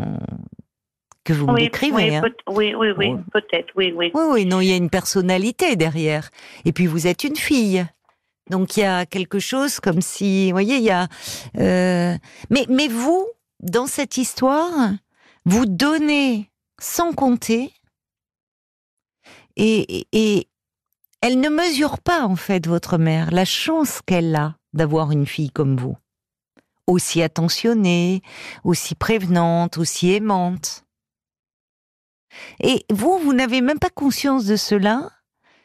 que 1.23 1.33
vous 1.33 1.47
me 1.47 1.57
décrivez. 1.57 1.95
Oui, 1.95 2.15
hein. 2.15 2.23
oui, 2.49 2.75
oui, 2.75 2.87
oui, 2.97 3.15
peut-être, 3.31 3.73
oui, 3.75 3.93
oui. 3.95 4.11
Oui, 4.13 4.23
oui, 4.29 4.45
non, 4.45 4.61
il 4.61 4.67
y 4.67 4.73
a 4.73 4.77
une 4.77 4.91
personnalité 4.91 5.75
derrière. 5.75 6.29
Et 6.65 6.71
puis 6.71 6.85
vous 6.85 7.07
êtes 7.07 7.23
une 7.23 7.35
fille. 7.35 7.83
Donc 8.49 8.77
il 8.77 8.81
y 8.81 8.83
a 8.83 9.05
quelque 9.05 9.39
chose 9.39 9.79
comme 9.79 10.01
si, 10.01 10.47
vous 10.47 10.55
voyez, 10.55 10.77
il 10.77 10.83
y 10.83 10.89
a. 10.89 11.07
Euh, 11.57 12.17
mais 12.49 12.65
mais 12.69 12.87
vous, 12.87 13.25
dans 13.61 13.87
cette 13.87 14.17
histoire, 14.17 14.91
vous 15.45 15.65
donnez 15.65 16.51
sans 16.79 17.13
compter, 17.13 17.73
et, 19.55 20.07
et 20.11 20.47
elle 21.21 21.39
ne 21.39 21.49
mesure 21.49 21.99
pas 21.99 22.25
en 22.25 22.35
fait 22.35 22.67
votre 22.67 22.97
mère 22.97 23.31
la 23.31 23.45
chance 23.45 24.01
qu'elle 24.05 24.35
a 24.35 24.57
d'avoir 24.73 25.11
une 25.11 25.25
fille 25.25 25.51
comme 25.51 25.77
vous, 25.77 25.95
aussi 26.87 27.21
attentionnée, 27.21 28.21
aussi 28.63 28.95
prévenante, 28.95 29.77
aussi 29.77 30.11
aimante. 30.11 30.83
Et 32.59 32.85
vous, 32.89 33.19
vous 33.19 33.33
n'avez 33.33 33.61
même 33.61 33.79
pas 33.79 33.91
conscience 33.91 34.45
de 34.45 34.55
cela. 34.55 35.11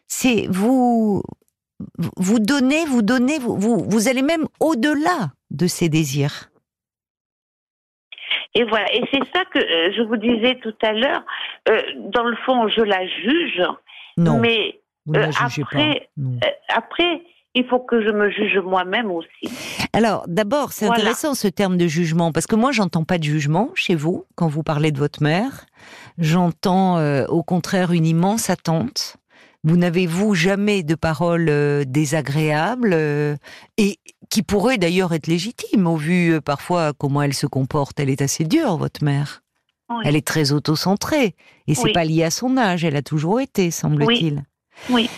C'est 0.06 0.46
vous, 0.48 1.22
vous 2.16 2.38
donnez, 2.38 2.84
vous 2.86 3.02
donnez, 3.02 3.38
vous, 3.38 3.84
vous, 3.88 4.08
allez 4.08 4.22
même 4.22 4.46
au-delà 4.60 5.30
de 5.50 5.66
ces 5.66 5.88
désirs. 5.88 6.50
Et 8.54 8.64
voilà, 8.64 8.92
et 8.92 9.02
c'est 9.12 9.22
ça 9.32 9.44
que 9.44 9.58
euh, 9.58 9.92
je 9.96 10.02
vous 10.02 10.16
disais 10.16 10.58
tout 10.62 10.74
à 10.82 10.92
l'heure. 10.92 11.22
Euh, 11.68 11.80
dans 12.12 12.24
le 12.24 12.36
fond, 12.44 12.68
je 12.68 12.80
la 12.80 13.06
juge, 13.06 13.62
non, 14.16 14.38
mais 14.40 14.80
euh, 15.14 15.30
après, 15.40 16.08
après, 16.68 17.22
il 17.54 17.64
faut 17.66 17.78
que 17.78 18.02
je 18.02 18.10
me 18.10 18.30
juge 18.30 18.58
moi-même 18.58 19.10
aussi. 19.12 19.86
Alors, 19.92 20.24
d'abord, 20.26 20.72
c'est 20.72 20.86
intéressant 20.86 21.34
ce 21.34 21.46
terme 21.46 21.76
de 21.76 21.86
jugement, 21.86 22.32
parce 22.32 22.46
que 22.46 22.56
moi, 22.56 22.72
j'entends 22.72 23.04
pas 23.04 23.18
de 23.18 23.24
jugement 23.24 23.70
chez 23.74 23.94
vous 23.94 24.24
quand 24.34 24.48
vous 24.48 24.62
parlez 24.62 24.90
de 24.90 24.98
votre 24.98 25.22
mère. 25.22 25.66
J'entends 26.18 26.98
au 27.26 27.42
contraire 27.44 27.92
une 27.92 28.06
immense 28.06 28.50
attente 28.50 29.17
vous 29.64 29.76
n'avez, 29.76 30.06
vous, 30.06 30.34
jamais 30.34 30.82
de 30.82 30.94
paroles 30.94 31.48
euh, 31.48 31.84
désagréables 31.84 32.92
euh, 32.92 33.36
et 33.76 33.98
qui 34.30 34.42
pourraient 34.42 34.78
d'ailleurs 34.78 35.12
être 35.12 35.26
légitimes 35.26 35.86
au 35.86 35.96
vu 35.96 36.34
euh, 36.34 36.40
parfois 36.40 36.92
comment 36.92 37.22
elle 37.22 37.34
se 37.34 37.46
comporte. 37.46 37.98
Elle 37.98 38.10
est 38.10 38.22
assez 38.22 38.44
dure, 38.44 38.76
votre 38.76 39.04
mère. 39.04 39.42
Elle 40.04 40.16
est 40.16 40.26
très 40.26 40.52
auto-centrée 40.52 41.34
et 41.66 41.74
c'est 41.74 41.92
pas 41.92 42.04
lié 42.04 42.22
à 42.22 42.30
son 42.30 42.58
âge. 42.58 42.84
Elle 42.84 42.96
a 42.96 43.02
toujours 43.02 43.40
été, 43.40 43.70
semble-t-il. 43.70 44.44
Oui. 44.90 45.08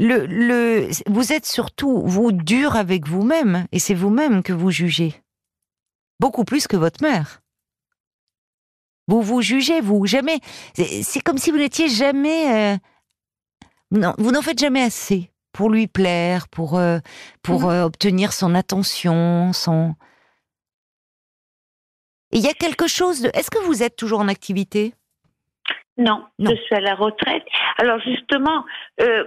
Le, 0.00 0.26
le, 0.26 0.88
vous 1.06 1.32
êtes 1.32 1.46
surtout, 1.46 2.02
vous, 2.04 2.30
dur 2.30 2.76
avec 2.76 3.08
vous-même, 3.08 3.66
et 3.72 3.80
c'est 3.80 3.94
vous-même 3.94 4.44
que 4.44 4.52
vous 4.52 4.70
jugez. 4.70 5.12
Beaucoup 6.20 6.44
plus 6.44 6.68
que 6.68 6.76
votre 6.76 7.02
mère. 7.02 7.40
Vous 9.08 9.22
vous 9.22 9.42
jugez, 9.42 9.80
vous, 9.80 10.06
jamais. 10.06 10.38
C'est 10.74 11.20
comme 11.20 11.38
si 11.38 11.50
vous 11.50 11.58
n'étiez 11.58 11.88
jamais. 11.88 12.74
Euh, 12.74 12.76
non, 13.90 14.12
vous 14.18 14.30
n'en 14.30 14.42
faites 14.42 14.58
jamais 14.58 14.82
assez 14.82 15.30
pour 15.52 15.70
lui 15.70 15.88
plaire, 15.88 16.46
pour, 16.48 16.78
euh, 16.78 16.98
pour 17.42 17.62
mhm. 17.62 17.70
euh, 17.70 17.84
obtenir 17.84 18.32
son 18.32 18.54
attention, 18.54 19.52
son. 19.52 19.94
Il 22.30 22.40
y 22.40 22.48
a 22.48 22.52
quelque 22.52 22.86
chose 22.86 23.22
de. 23.22 23.30
Est-ce 23.34 23.50
que 23.50 23.64
vous 23.64 23.82
êtes 23.82 23.96
toujours 23.96 24.20
en 24.20 24.28
activité? 24.28 24.94
Non, 25.96 26.24
je 26.38 26.54
suis 26.54 26.76
à 26.76 26.80
la 26.80 26.94
retraite. 26.94 27.42
Alors 27.78 27.98
justement, 28.00 28.64
euh, 29.00 29.24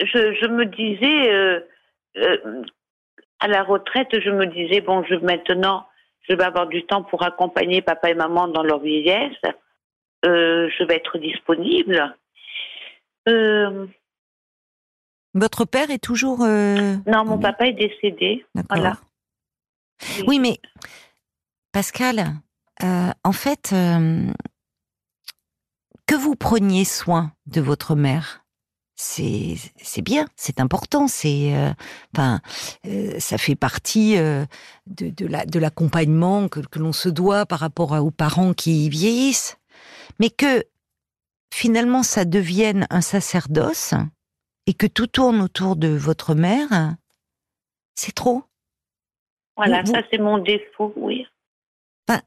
je, 0.00 0.46
me 0.48 0.66
disais, 0.66 1.64
à 3.38 3.48
la 3.48 3.62
retraite, 3.62 4.08
je 4.12 4.30
me 4.30 4.44
disais, 4.46 4.82
bon, 4.82 5.02
je, 5.04 5.14
maintenant, 5.14 5.86
je 6.28 6.34
vais 6.34 6.44
avoir 6.44 6.66
du 6.66 6.84
temps 6.86 7.02
pour 7.02 7.22
accompagner 7.22 7.82
papa 7.82 8.10
et 8.10 8.14
maman 8.14 8.48
dans 8.48 8.62
leur 8.62 8.80
vieillesse. 8.80 9.36
je 10.24 10.84
vais 10.84 10.96
être 10.96 11.18
disponible. 11.18 12.14
Votre 15.34 15.64
père 15.64 15.90
est 15.90 16.02
toujours. 16.02 16.42
Euh, 16.42 16.96
non, 17.06 17.24
mon 17.24 17.38
papa 17.38 17.66
est 17.66 17.72
décédé. 17.72 18.44
Voilà. 18.68 18.98
Oui. 20.26 20.38
mais 20.38 20.58
Pascal, 21.72 22.40
euh, 22.82 23.10
en 23.22 23.32
fait, 23.32 23.70
euh, 23.72 24.26
que 26.06 26.14
vous 26.14 26.34
preniez 26.34 26.84
soin 26.84 27.32
de 27.46 27.60
votre 27.60 27.94
mère, 27.94 28.44
c'est 29.02 29.56
c'est 29.76 30.02
bien, 30.02 30.26
c'est 30.36 30.60
important, 30.60 31.08
c'est 31.08 31.54
enfin 32.14 32.40
ça 33.18 33.38
fait 33.38 33.56
partie 33.56 34.16
de, 34.16 34.46
de 34.86 35.26
la 35.26 35.46
de 35.46 35.58
l'accompagnement 35.58 36.48
que, 36.48 36.60
que 36.60 36.78
l'on 36.78 36.92
se 36.92 37.08
doit 37.08 37.46
par 37.46 37.60
rapport 37.60 37.92
aux 37.92 38.10
parents 38.10 38.52
qui 38.52 38.90
vieillissent, 38.90 39.56
mais 40.18 40.28
que 40.28 40.64
finalement 41.52 42.02
ça 42.02 42.24
devienne 42.24 42.86
un 42.90 43.00
sacerdoce 43.00 43.94
et 44.66 44.74
que 44.74 44.86
tout 44.86 45.06
tourne 45.06 45.40
autour 45.40 45.76
de 45.76 45.88
votre 45.88 46.34
mère, 46.34 46.96
c'est 47.94 48.14
trop. 48.14 48.44
Voilà, 49.56 49.84
ça 49.84 50.02
c'est 50.10 50.18
mon 50.18 50.38
défaut, 50.38 50.92
oui. 50.96 51.26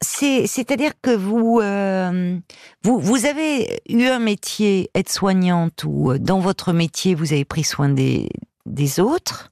C'est, 0.02 0.48
c'est-à-dire 0.48 0.92
que 1.02 1.16
vous, 1.16 1.60
euh, 1.62 2.38
vous, 2.84 3.00
vous 3.00 3.26
avez 3.26 3.82
eu 3.90 4.06
un 4.06 4.20
métier, 4.20 4.90
être 4.96 5.12
soignante, 5.12 5.84
ou 5.86 6.12
euh, 6.12 6.20
dans 6.20 6.40
votre 6.40 6.74
métier, 6.74 7.16
vous 7.16 7.34
avez 7.34 7.46
pris 7.46 7.64
soin 7.64 7.90
des, 7.90 8.30
des 8.66 9.00
autres, 9.00 9.52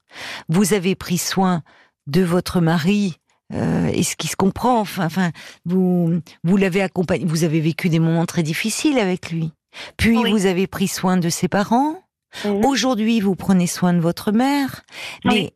vous 0.49 0.73
avez 0.73 0.95
pris 0.95 1.17
soin 1.17 1.63
de 2.07 2.21
votre 2.21 2.61
mari, 2.61 3.17
euh, 3.53 3.87
et 3.87 4.03
ce 4.03 4.15
qui 4.15 4.27
se 4.27 4.35
comprend, 4.35 4.79
enfin, 4.79 5.05
enfin 5.05 5.31
vous, 5.65 6.21
vous 6.43 6.57
l'avez 6.57 6.81
accompagné, 6.81 7.25
vous 7.25 7.43
avez 7.43 7.59
vécu 7.59 7.89
des 7.89 7.99
moments 7.99 8.25
très 8.25 8.43
difficiles 8.43 8.99
avec 8.99 9.31
lui. 9.31 9.51
Puis 9.97 10.15
vous 10.15 10.45
avez 10.45 10.67
pris 10.67 10.87
soin 10.87 11.17
de 11.17 11.29
ses 11.29 11.47
parents. 11.47 12.03
Aujourd'hui, 12.45 13.19
vous 13.19 13.35
prenez 13.35 13.67
soin 13.67 13.93
de 13.93 13.99
votre 13.99 14.31
mère, 14.31 14.83
mais 15.25 15.53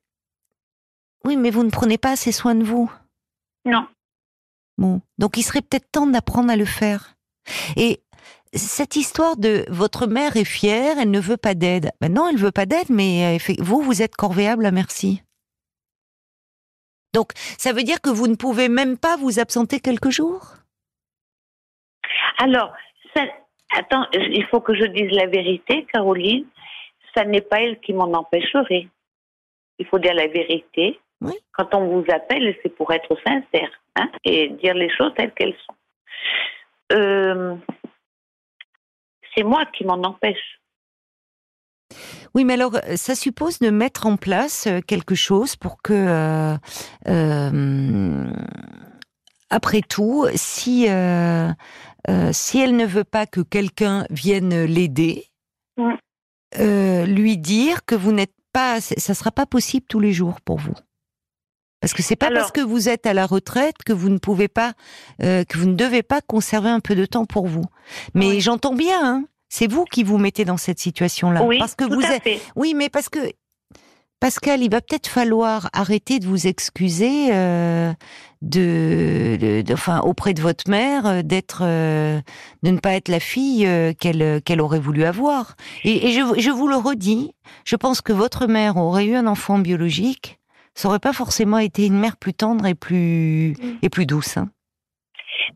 oui. 1.24 1.38
mais 1.38 1.50
vous 1.50 1.64
ne 1.64 1.70
prenez 1.70 1.98
pas 1.98 2.12
assez 2.12 2.34
soin 2.34 2.54
de 2.56 2.64
vous. 2.64 2.92
Non. 3.66 3.88
Donc 4.78 5.38
il 5.38 5.44
serait 5.44 5.62
peut-être 5.62 5.90
temps 5.92 6.08
d'apprendre 6.08 6.52
à 6.52 6.56
le 6.56 6.66
faire. 6.66 7.16
Et 7.76 8.02
cette 8.54 8.96
histoire 8.96 9.38
de 9.38 9.66
votre 9.70 10.08
mère 10.08 10.38
est 10.38 10.46
fière, 10.46 10.98
elle 11.00 11.12
ne 11.12 11.20
veut 11.20 11.38
pas 11.38 11.54
d'aide. 11.54 11.92
Ben 12.02 12.14
non, 12.14 12.28
elle 12.30 12.38
veut 12.38 12.52
pas 12.52 12.66
d'aide, 12.66 12.90
mais 12.90 13.38
euh, 13.38 13.54
vous, 13.60 13.82
vous 13.82 14.02
êtes 14.02 14.16
corvéable 14.16 14.66
à 14.66 14.72
merci. 14.72 15.22
Donc, 17.14 17.32
ça 17.58 17.72
veut 17.72 17.84
dire 17.84 18.02
que 18.02 18.10
vous 18.10 18.28
ne 18.28 18.36
pouvez 18.36 18.68
même 18.68 18.98
pas 18.98 19.16
vous 19.16 19.40
absenter 19.40 19.80
quelques 19.80 20.10
jours? 20.10 20.56
Alors, 22.38 22.74
attends, 23.78 24.06
il 24.14 24.46
faut 24.52 24.60
que 24.60 24.76
je 24.76 24.86
dise 24.86 25.12
la 25.12 25.28
vérité, 25.28 25.86
Caroline 25.94 26.46
ça 27.16 27.24
n'est 27.24 27.42
pas 27.42 27.62
elle 27.62 27.80
qui 27.80 27.94
m'en 27.94 28.12
empêcherait. 28.12 28.88
Il 29.80 29.86
faut 29.88 30.00
dire 30.00 30.14
la 30.14 30.28
vérité. 30.28 31.00
Quand 31.54 31.74
on 31.74 31.88
vous 31.88 32.06
appelle, 32.12 32.56
c'est 32.62 32.70
pour 32.76 32.92
être 32.92 33.16
sincère 33.26 33.70
hein, 33.96 34.10
et 34.24 34.50
dire 34.50 34.74
les 34.74 34.90
choses 34.90 35.14
telles 35.16 35.34
qu'elles 35.34 35.56
sont. 35.66 35.76
Euh, 36.94 37.56
c'est 39.36 39.44
moi 39.44 39.66
qui 39.66 39.86
m'en 39.86 40.02
empêche. 40.04 40.60
Oui, 42.34 42.44
mais 42.44 42.54
alors, 42.54 42.76
euh, 42.76 42.96
ça 42.96 43.16
suppose 43.16 43.60
de 43.60 43.70
mettre 43.70 44.08
en 44.08 44.18
place 44.18 44.68
euh, 44.68 44.82
quelque 44.82 45.16
chose 45.16 45.56
pour 45.56 45.82
que, 45.82 46.58
après 49.50 49.82
tout, 49.82 50.26
si, 50.36 50.88
si 50.88 52.60
elle 52.60 52.76
ne 52.76 52.86
veut 52.86 53.04
pas 53.04 53.26
que 53.26 53.42
quelqu'un 53.42 54.06
vienne 54.10 54.66
l'aider, 54.66 55.30
euh, 56.60 57.06
lui 57.06 57.38
dire 57.38 57.86
que 57.86 57.96
vous 57.96 58.12
n'êtes 58.12 58.34
pas, 58.54 58.80
ça 58.80 59.14
sera 59.14 59.32
pas 59.32 59.46
possible 59.46 59.86
tous 59.90 60.00
les 60.00 60.14
jours 60.14 60.40
pour 60.42 60.58
vous. 60.58 60.76
Parce 61.82 61.94
que 61.94 62.02
c'est 62.02 62.16
pas 62.16 62.32
parce 62.32 62.52
que 62.52 62.62
vous 62.62 62.90
êtes 62.90 63.06
à 63.06 63.14
la 63.14 63.26
retraite 63.26 63.76
que 63.86 63.94
vous 63.94 64.10
ne 64.10 64.18
pouvez 64.18 64.48
pas, 64.48 64.74
euh, 65.22 65.44
que 65.44 65.58
vous 65.58 65.68
ne 65.68 65.76
devez 65.76 66.02
pas 66.02 66.22
conserver 66.22 66.70
un 66.70 66.80
peu 66.80 66.96
de 66.96 67.06
temps 67.06 67.26
pour 67.26 67.48
vous. 67.48 67.66
Mais 68.14 68.40
j'entends 68.40 68.74
bien, 68.74 69.00
hein, 69.04 69.26
c'est 69.50 69.68
vous 69.68 69.86
qui 69.86 70.04
vous 70.04 70.18
mettez 70.18 70.46
dans 70.46 70.58
cette 70.58 70.80
situation-là. 70.80 71.44
Oui, 71.44 71.60
parce 71.60 71.76
que 71.76 71.86
vous 71.86 72.02
êtes. 72.02 72.24
Oui, 72.56 72.74
mais 72.76 72.90
parce 72.90 73.10
que 73.10 73.20
Pascal, 74.20 74.64
il 74.64 74.72
va 74.72 74.82
peut-être 74.82 75.08
falloir 75.08 75.70
arrêter 75.74 76.20
de 76.20 76.26
vous 76.26 76.48
excuser 76.48 77.28
euh, 77.34 77.94
de, 78.42 79.64
enfin, 79.72 80.00
auprès 80.00 80.34
de 80.34 80.42
votre 80.42 80.70
mère, 80.70 81.06
euh, 81.06 81.22
d'être, 81.22 81.62
euh, 81.64 82.22
de 82.64 82.72
ne 82.72 82.80
pas 82.80 82.94
être 82.94 83.10
la 83.10 83.20
fille 83.20 83.70
qu'elle 84.00 84.42
qu'elle 84.42 84.62
aurait 84.62 84.80
voulu 84.80 85.04
avoir. 85.04 85.56
Et, 85.84 86.12
je, 86.12 86.50
vous 86.50 86.68
le 86.68 86.76
redis, 86.76 87.34
je 87.66 87.76
pense 87.76 88.02
que 88.02 88.14
votre 88.14 88.48
mère 88.48 88.78
aurait 88.78 89.06
eu 89.06 89.16
un 89.16 89.28
enfant 89.28 89.60
biologique, 89.60 90.40
ça 90.76 90.90
aurait 90.90 91.00
pas 91.00 91.14
forcément 91.14 91.58
été 91.58 91.88
une 91.88 92.00
mère 92.00 92.18
plus 92.18 92.34
tendre 92.34 92.66
et 92.66 92.76
plus 92.76 93.54
mm. 93.54 93.80
et 93.82 93.90
plus 93.90 94.06
douce. 94.06 94.38
Hein. 94.38 94.50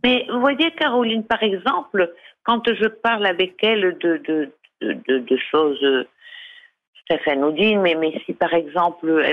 Mais 0.03 0.25
vous 0.31 0.39
voyez, 0.39 0.71
Caroline, 0.71 1.23
par 1.23 1.43
exemple, 1.43 2.13
quand 2.43 2.61
je 2.67 2.87
parle 2.87 3.25
avec 3.25 3.63
elle 3.63 3.97
de 3.99 4.17
de, 4.17 4.51
de, 4.81 5.19
de 5.19 5.37
choses 5.51 5.79
tout 5.79 7.13
à 7.13 7.17
fait 7.19 7.31
anodine, 7.31 7.81
mais, 7.81 7.95
mais 7.95 8.19
si 8.25 8.33
par 8.33 8.53
exemple, 8.53 9.23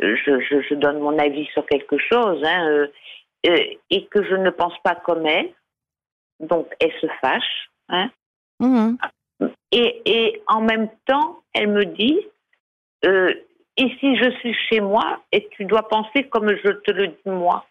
je, 0.00 0.62
je, 0.68 0.74
donne 0.74 1.00
mon 1.00 1.18
avis 1.18 1.46
sur 1.46 1.66
quelque 1.66 1.98
chose, 1.98 2.42
hein, 2.44 2.68
euh, 2.68 2.86
euh, 3.46 3.58
et 3.90 4.06
que 4.06 4.22
je 4.24 4.34
ne 4.34 4.50
pense 4.50 4.76
pas 4.82 4.94
comme 4.94 5.26
elle, 5.26 5.50
donc 6.40 6.68
elle 6.80 6.92
se 7.00 7.06
fâche, 7.20 7.70
hein, 7.88 8.10
mmh. 8.60 8.94
et, 9.72 10.02
et, 10.06 10.42
en 10.46 10.60
même 10.60 10.88
temps, 11.06 11.40
elle 11.52 11.68
me 11.68 11.84
dit, 11.84 12.20
euh, 13.04 13.34
si 14.00 14.16
je 14.16 14.30
suis 14.40 14.54
chez 14.68 14.80
moi, 14.80 15.22
et 15.32 15.48
tu 15.52 15.64
dois 15.64 15.88
penser 15.88 16.24
comme 16.24 16.50
je 16.50 16.70
te 16.70 16.90
le 16.90 17.08
dis 17.08 17.30
moi. 17.30 17.66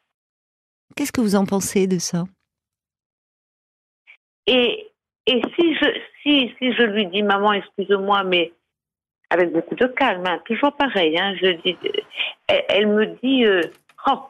Qu'est-ce 0.96 1.12
que 1.12 1.22
vous 1.22 1.36
en 1.36 1.46
pensez 1.46 1.86
de 1.88 2.00
ça? 2.00 2.24
Et, 4.48 4.90
et 5.26 5.42
si 5.56 5.76
je, 5.76 6.00
si, 6.24 6.56
si 6.58 6.74
je 6.74 6.84
lui 6.84 7.08
dis, 7.08 7.22
maman, 7.24 7.54
excuse-moi, 7.54 8.24
mais 8.24 8.54
avec 9.30 9.52
beaucoup 9.52 9.76
de 9.76 9.88
calme, 9.88 10.26
hein, 10.26 10.42
toujours 10.46 10.74
pareil. 10.76 11.20
Hein, 11.20 11.36
je 11.42 11.52
dis, 11.62 11.78
elle, 12.48 12.88
me 12.88 13.06
dit, 13.22 13.46
euh, 13.46 13.62
oh, 14.08 14.22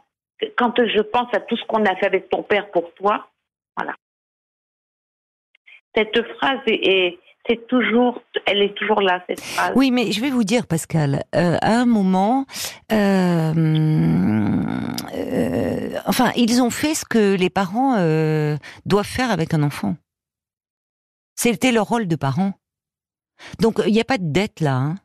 quand 0.57 0.75
je 0.77 1.01
pense 1.01 1.31
à 1.33 1.39
tout 1.41 1.55
ce 1.55 1.63
qu'on 1.65 1.85
a 1.85 1.95
fait 1.95 2.07
avec 2.07 2.29
ton 2.29 2.41
père 2.43 2.71
pour 2.71 2.91
toi, 2.95 3.29
voilà. 3.75 3.95
Cette 5.95 6.21
phrase 6.35 6.59
est, 6.67 7.19
c'est 7.47 7.67
toujours, 7.67 8.21
elle 8.45 8.61
est 8.61 8.73
toujours 8.75 9.01
là 9.01 9.23
cette 9.27 9.41
phrase. 9.41 9.71
Oui, 9.75 9.91
mais 9.91 10.11
je 10.11 10.21
vais 10.21 10.29
vous 10.29 10.43
dire, 10.43 10.67
Pascal, 10.67 11.23
euh, 11.35 11.57
à 11.61 11.79
un 11.79 11.85
moment, 11.85 12.45
euh, 12.91 13.53
enfin, 16.05 16.31
ils 16.35 16.61
ont 16.61 16.69
fait 16.69 16.93
ce 16.93 17.05
que 17.05 17.35
les 17.35 17.49
parents 17.49 17.95
doivent 18.85 19.05
faire 19.05 19.31
avec 19.31 19.53
un 19.53 19.63
enfant. 19.63 19.95
C'était 21.35 21.71
leur 21.71 21.87
rôle 21.87 22.07
de 22.07 22.15
parent. 22.15 22.53
Donc 23.59 23.81
il 23.85 23.93
n'y 23.93 24.01
a 24.01 24.05
pas 24.05 24.17
de 24.17 24.31
dette 24.31 24.59
là. 24.59 24.75
Hein. 24.75 24.95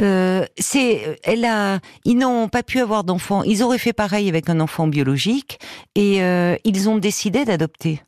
Euh, 0.00 0.44
c'est, 0.58 1.20
elle 1.22 1.44
a, 1.44 1.78
ils 2.04 2.18
n'ont 2.18 2.48
pas 2.48 2.62
pu 2.62 2.80
avoir 2.80 3.04
d'enfant. 3.04 3.42
Ils 3.44 3.62
auraient 3.62 3.78
fait 3.78 3.92
pareil 3.92 4.28
avec 4.28 4.50
un 4.50 4.60
enfant 4.60 4.86
biologique 4.86 5.58
et 5.94 6.22
euh, 6.22 6.56
ils 6.64 6.88
ont 6.88 6.98
décidé 6.98 7.44
d'adopter. 7.44 8.02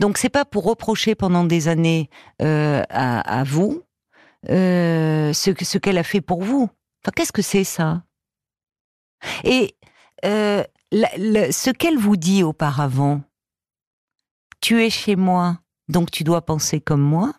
Donc 0.00 0.18
c'est 0.18 0.28
pas 0.28 0.44
pour 0.44 0.64
reprocher 0.64 1.14
pendant 1.14 1.44
des 1.44 1.68
années 1.68 2.10
euh, 2.42 2.82
à, 2.88 3.44
vous 3.44 3.82
ce, 4.48 5.32
ce 5.32 5.78
qu'elle 5.78 5.98
a 5.98 6.02
fait 6.02 6.20
pour 6.20 6.42
vous. 6.42 6.70
Enfin, 7.04 7.12
qu'est-ce 7.14 7.32
que 7.32 7.42
c'est 7.42 7.64
ça? 7.64 8.02
Et 9.44 9.74
ce 10.22 11.70
qu'elle 11.70 11.98
vous 11.98 12.16
dit 12.16 12.42
auparavant, 12.42 13.22
tu 14.60 14.82
es 14.82 14.90
chez 14.90 15.16
moi, 15.16 15.58
donc 15.88 16.10
tu 16.10 16.24
dois 16.24 16.44
penser 16.44 16.80
comme 16.80 17.02
moi 17.02 17.32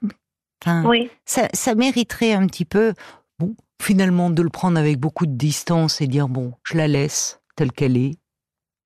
oui. 0.85 1.09
ça, 1.25 1.47
ça 1.53 1.75
mériterait 1.75 2.33
un 2.33 2.47
petit 2.47 2.65
peu, 2.65 2.93
bon, 3.39 3.55
finalement, 3.81 4.29
de 4.29 4.41
le 4.41 4.49
prendre 4.49 4.79
avec 4.79 4.99
beaucoup 4.99 5.25
de 5.25 5.35
distance 5.35 6.01
et 6.01 6.07
dire 6.07 6.27
bon, 6.27 6.53
je 6.63 6.77
la 6.77 6.87
laisse 6.87 7.41
telle 7.55 7.71
qu'elle 7.71 7.97
est. 7.97 8.17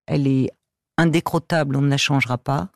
Elle 0.08 0.28
est 0.28 0.50
indécrottable, 0.98 1.76
on 1.76 1.82
ne 1.82 1.90
la 1.90 1.98
changera 1.98 2.38
pas. 2.38 2.70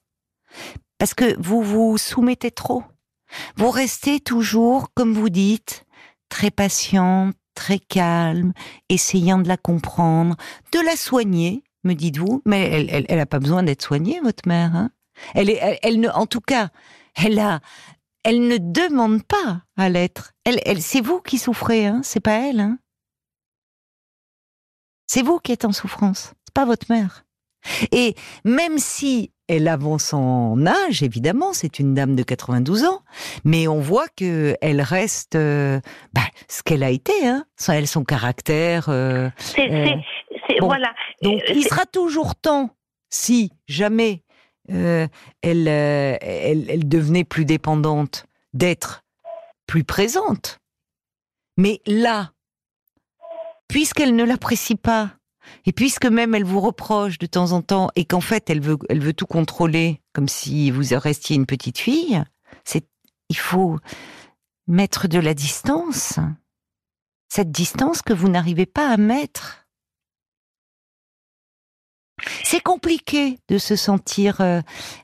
Parce 0.97 1.13
que 1.13 1.35
vous 1.39 1.61
vous 1.61 1.97
soumettez 1.97 2.51
trop. 2.51 2.83
Vous 3.57 3.69
restez 3.69 4.19
toujours, 4.19 4.93
comme 4.93 5.13
vous 5.13 5.29
dites, 5.29 5.85
très 6.29 6.51
patient, 6.51 7.31
très 7.53 7.79
calme, 7.79 8.53
essayant 8.89 9.39
de 9.39 9.47
la 9.47 9.57
comprendre, 9.57 10.35
de 10.71 10.79
la 10.79 10.95
soigner, 10.95 11.63
me 11.83 11.93
dites-vous. 11.93 12.41
Mais 12.45 12.69
elle, 12.69 12.89
elle, 12.91 13.05
elle 13.09 13.25
pas 13.25 13.39
besoin 13.39 13.63
d'être 13.63 13.81
soignée, 13.81 14.19
votre 14.21 14.47
mère. 14.47 14.75
Hein 14.75 14.91
elle 15.33 15.49
est, 15.49 15.79
elle, 15.81 15.99
ne, 15.99 16.09
en 16.09 16.27
tout 16.27 16.41
cas, 16.41 16.69
elle 17.15 17.39
a, 17.39 17.61
elle 18.23 18.47
ne 18.47 18.57
demande 18.57 19.23
pas 19.23 19.63
à 19.77 19.89
l'être. 19.89 20.33
Elle, 20.43 20.59
elle, 20.65 20.81
c'est 20.81 21.01
vous 21.01 21.21
qui 21.21 21.37
souffrez, 21.37 21.87
hein. 21.87 22.01
C'est 22.03 22.19
pas 22.19 22.47
elle, 22.49 22.59
hein. 22.59 22.77
C'est 25.07 25.21
vous 25.21 25.39
qui 25.39 25.51
êtes 25.51 25.65
en 25.65 25.71
souffrance. 25.71 26.33
C'est 26.45 26.53
pas 26.53 26.65
votre 26.65 26.87
mère. 26.89 27.25
Et 27.91 28.15
même 28.43 28.77
si 28.79 29.31
elle 29.47 29.67
avance 29.67 30.13
en 30.13 30.65
âge, 30.65 31.03
évidemment, 31.03 31.53
c'est 31.53 31.79
une 31.79 31.93
dame 31.93 32.15
de 32.15 32.23
92 32.23 32.83
ans, 32.85 33.01
mais 33.43 33.67
on 33.67 33.79
voit 33.79 34.07
que 34.15 34.55
elle 34.61 34.81
reste 34.81 35.35
euh, 35.35 35.79
bah, 36.13 36.21
ce 36.47 36.63
qu'elle 36.63 36.83
a 36.83 36.89
été, 36.89 37.27
hein. 37.27 37.45
Elle, 37.67 37.87
son 37.87 38.03
caractère. 38.03 38.89
Euh, 38.89 39.29
c'est, 39.37 39.71
euh, 39.71 39.95
voilà. 40.59 40.93
Donc, 41.21 41.41
il 41.49 41.63
sera 41.63 41.85
toujours 41.85 42.35
temps, 42.35 42.71
si 43.09 43.51
jamais 43.67 44.23
elle, 44.67 45.09
elle, 45.41 45.67
elle 45.67 46.87
devenait 46.89 47.23
plus 47.23 47.45
dépendante, 47.45 48.25
d'être 48.53 49.03
plus 49.67 49.83
présente. 49.83 50.59
Mais 51.57 51.81
là, 51.85 52.31
puisqu'elle 53.67 54.15
ne 54.15 54.23
l'apprécie 54.23 54.75
pas, 54.75 55.11
et 55.65 55.71
puisque 55.71 56.05
même 56.05 56.35
elle 56.35 56.43
vous 56.43 56.61
reproche 56.61 57.17
de 57.17 57.25
temps 57.25 57.51
en 57.51 57.61
temps 57.61 57.89
et 57.95 58.05
qu'en 58.05 58.21
fait 58.21 58.49
elle 58.49 58.61
veut, 58.61 58.77
elle 58.89 59.01
veut 59.01 59.13
tout 59.13 59.27
contrôler 59.27 60.01
comme 60.13 60.27
si 60.27 60.71
vous 60.71 60.83
restiez 60.97 61.35
une 61.35 61.45
petite 61.45 61.77
fille, 61.77 62.23
il 63.29 63.37
faut 63.37 63.77
mettre 64.67 65.07
de 65.07 65.19
la 65.19 65.33
distance. 65.33 66.19
Cette 67.29 67.51
distance 67.51 68.01
que 68.01 68.13
vous 68.13 68.29
n'arrivez 68.29 68.65
pas 68.65 68.89
à 68.89 68.97
mettre. 68.97 69.67
C'est 72.43 72.61
compliqué 72.61 73.39
de 73.49 73.57
se 73.57 73.75
sentir 73.75 74.39
euh, 74.41 74.61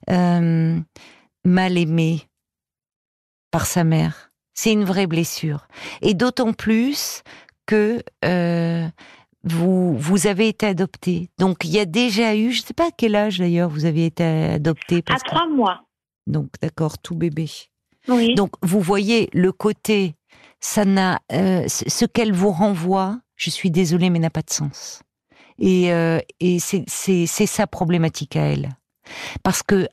euh, 0.10 0.80
mal 1.44 1.78
aimé 1.78 2.28
par 3.52 3.66
sa 3.66 3.84
mère. 3.84 4.32
C'est 4.54 4.72
une 4.72 4.86
vraie 4.86 5.08
blessure. 5.08 5.68
Et 6.02 6.14
d'autant 6.14 6.54
plus 6.54 7.24
que 7.66 8.02
euh, 8.24 8.88
vous, 9.44 9.98
vous 9.98 10.28
avez 10.28 10.48
été 10.48 10.68
adopté. 10.68 11.30
Donc, 11.40 11.64
il 11.64 11.72
y 11.72 11.80
a 11.80 11.86
déjà 11.86 12.36
eu, 12.36 12.52
je 12.52 12.62
ne 12.62 12.66
sais 12.66 12.74
pas 12.74 12.88
à 12.88 12.92
quel 12.96 13.16
âge 13.16 13.40
d'ailleurs 13.40 13.70
vous 13.70 13.86
avez 13.86 14.06
été 14.06 14.24
adopté. 14.24 15.04
à 15.10 15.18
trois 15.20 15.48
mois. 15.48 15.82
Donc, 16.28 16.50
d'accord, 16.62 16.98
tout 17.00 17.16
bébé. 17.16 17.50
Oui. 18.08 18.36
Donc, 18.36 18.52
vous 18.62 18.80
voyez 18.80 19.30
le 19.34 19.52
côté, 19.52 20.16
ça 20.60 20.86
n'a, 20.86 21.20
euh, 21.32 21.68
ce 21.68 22.06
qu'elle 22.06 22.34
vous 22.34 22.52
renvoie, 22.52 23.20
je 23.36 23.50
suis 23.50 23.72
désolée, 23.72 24.10
mais 24.10 24.20
n'a 24.20 24.30
pas 24.30 24.44
de 24.44 24.52
sens. 24.52 25.02
Et, 25.60 25.92
euh, 25.92 26.20
et 26.40 26.60
c'est 26.60 26.86
sa 27.26 27.68
problématique 27.68 28.36
à 28.36 28.42
elle. 28.42 28.70
Parce 29.44 29.64
que 29.64 29.88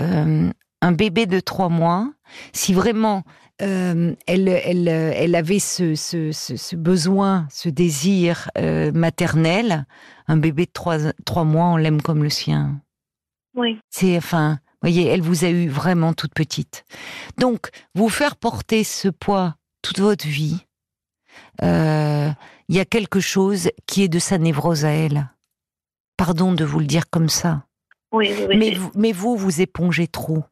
euh, 0.00 0.50
un 0.82 0.92
bébé 0.92 1.26
de 1.26 1.40
trois 1.40 1.68
mois, 1.68 2.10
si 2.52 2.72
vraiment 2.74 3.22
euh, 3.60 4.14
elle, 4.26 4.48
elle, 4.48 4.88
elle, 4.88 5.34
avait 5.34 5.58
ce, 5.58 5.94
ce, 5.94 6.32
ce, 6.32 6.76
besoin, 6.76 7.46
ce 7.50 7.68
désir 7.68 8.50
euh, 8.58 8.92
maternel. 8.92 9.86
Un 10.28 10.36
bébé 10.36 10.66
de 10.66 10.70
trois, 10.72 11.12
trois 11.24 11.44
mois, 11.44 11.66
on 11.66 11.76
l'aime 11.76 12.02
comme 12.02 12.22
le 12.22 12.30
sien. 12.30 12.80
Oui. 13.54 13.78
C'est, 13.90 14.16
enfin, 14.16 14.58
voyez, 14.82 15.06
elle 15.06 15.22
vous 15.22 15.44
a 15.44 15.48
eu 15.48 15.68
vraiment 15.68 16.12
toute 16.12 16.34
petite. 16.34 16.84
Donc, 17.38 17.70
vous 17.94 18.08
faire 18.08 18.36
porter 18.36 18.84
ce 18.84 19.08
poids 19.08 19.56
toute 19.82 20.00
votre 20.00 20.26
vie, 20.26 20.66
euh, 21.62 22.30
il 22.68 22.76
y 22.76 22.80
a 22.80 22.84
quelque 22.84 23.20
chose 23.20 23.70
qui 23.86 24.02
est 24.02 24.08
de 24.08 24.18
sa 24.18 24.38
névrose 24.38 24.84
à 24.84 24.90
elle. 24.90 25.30
Pardon 26.16 26.52
de 26.52 26.64
vous 26.64 26.80
le 26.80 26.86
dire 26.86 27.08
comme 27.10 27.28
ça. 27.28 27.64
Oui, 28.12 28.32
oui, 28.48 28.56
mais, 28.56 28.76
mais 28.94 29.12
vous, 29.12 29.36
vous 29.36 29.60
épongez 29.60 30.08
trop. 30.08 30.44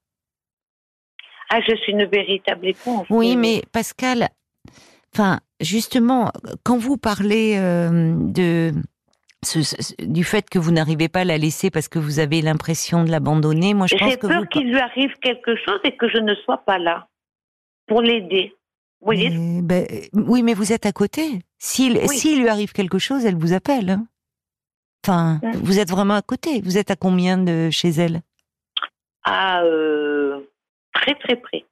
Ah, 1.50 1.60
je 1.60 1.74
suis 1.76 1.92
une 1.92 2.04
véritable 2.04 2.66
éponge. 2.66 3.06
Oui, 3.10 3.36
mais 3.36 3.62
Pascal, 3.72 4.28
enfin, 5.14 5.40
justement, 5.60 6.30
quand 6.62 6.78
vous 6.78 6.96
parlez 6.96 7.56
euh, 7.56 8.14
de 8.14 8.72
du 10.00 10.24
fait 10.24 10.50
que 10.50 10.58
vous 10.58 10.72
n'arrivez 10.72 11.08
pas 11.08 11.20
à 11.20 11.24
la 11.24 11.38
laisser 11.38 11.70
parce 11.70 11.88
que 11.88 11.98
vous 11.98 12.18
avez 12.18 12.42
l'impression 12.42 13.04
de 13.04 13.10
l'abandonner, 13.10 13.72
moi 13.72 13.86
je 13.86 13.94
pense 13.94 14.16
que 14.16 14.28
J'ai 14.28 14.34
peur 14.34 14.48
qu'il 14.48 14.68
lui 14.68 14.80
arrive 14.80 15.14
quelque 15.22 15.54
chose 15.56 15.78
et 15.84 15.96
que 15.96 16.08
je 16.08 16.18
ne 16.18 16.34
sois 16.34 16.58
pas 16.58 16.78
là 16.78 17.06
pour 17.86 18.02
l'aider. 18.02 18.54
Vous 19.00 19.04
voyez 19.04 19.30
ben, 19.62 19.86
Oui, 20.12 20.42
mais 20.42 20.54
vous 20.54 20.72
êtes 20.72 20.86
à 20.86 20.92
côté. 20.92 21.40
S'il 21.58 21.94
lui 21.94 22.48
arrive 22.48 22.72
quelque 22.72 22.98
chose, 22.98 23.24
elle 23.24 23.36
vous 23.36 23.52
appelle. 23.52 23.90
Hein. 23.90 24.06
enfin, 25.04 25.40
hein. 25.42 25.52
vous 25.62 25.78
êtes 25.78 25.90
vraiment 25.90 26.14
à 26.14 26.22
côté. 26.22 26.60
Vous 26.62 26.76
êtes 26.76 26.90
à 26.90 26.96
combien 26.96 27.38
de 27.38 27.70
chez 27.70 27.90
elle? 27.90 28.22
Ah, 29.22 29.62
euh, 29.62 30.40
très 31.00 31.14
très 31.14 31.36
près. 31.36 31.64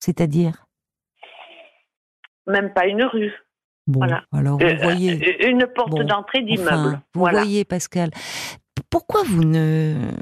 C'est-à-dire? 0.00 0.66
Même 2.46 2.72
pas 2.72 2.86
une 2.86 3.02
rue. 3.02 3.32
voilà. 3.86 4.24
Alors 4.32 4.58
vous 4.58 4.66
euh, 4.66 4.76
voyez. 4.82 5.12
Euh, 5.12 5.50
une 5.50 5.66
porte 5.66 6.00
d'entrée 6.02 6.42
d'immeuble. 6.42 7.00
vous 7.14 7.20
voyez, 7.20 7.64
Pascal. 7.64 8.10
Pourquoi 8.90 9.22
vous 9.24 9.44
ne. 9.44 10.12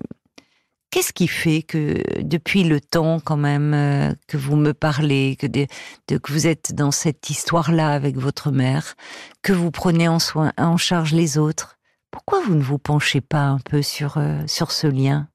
Qu'est-ce 0.91 1.13
qui 1.13 1.29
fait 1.29 1.63
que 1.63 2.03
depuis 2.23 2.65
le 2.65 2.81
temps 2.81 3.21
quand 3.21 3.37
même 3.37 3.75
euh, 3.75 4.15
que 4.29 4.39
vous 4.39 4.57
me 4.57 4.73
parlez, 4.73 5.37
que, 5.37 5.47
de, 5.47 5.67
que 6.09 6.33
vous 6.33 6.47
êtes 6.47 6.75
dans 6.75 6.91
cette 6.91 7.29
histoire-là 7.29 7.91
avec 7.91 8.17
votre 8.17 8.51
mère, 8.51 8.95
que 9.43 9.53
vous 9.53 9.71
prenez 9.71 10.09
en, 10.09 10.19
soin, 10.19 10.53
en 10.57 10.79
charge 10.79 11.13
les 11.13 11.37
autres, 11.37 11.77
pourquoi 12.11 12.41
vous 12.41 12.55
ne 12.55 12.63
vous 12.63 12.79
penchez 12.79 13.21
pas 13.21 13.45
un 13.45 13.59
peu 13.59 13.83
sur, 13.83 14.19
sur 14.47 14.71
ce 14.71 14.87
lien? 14.87 15.29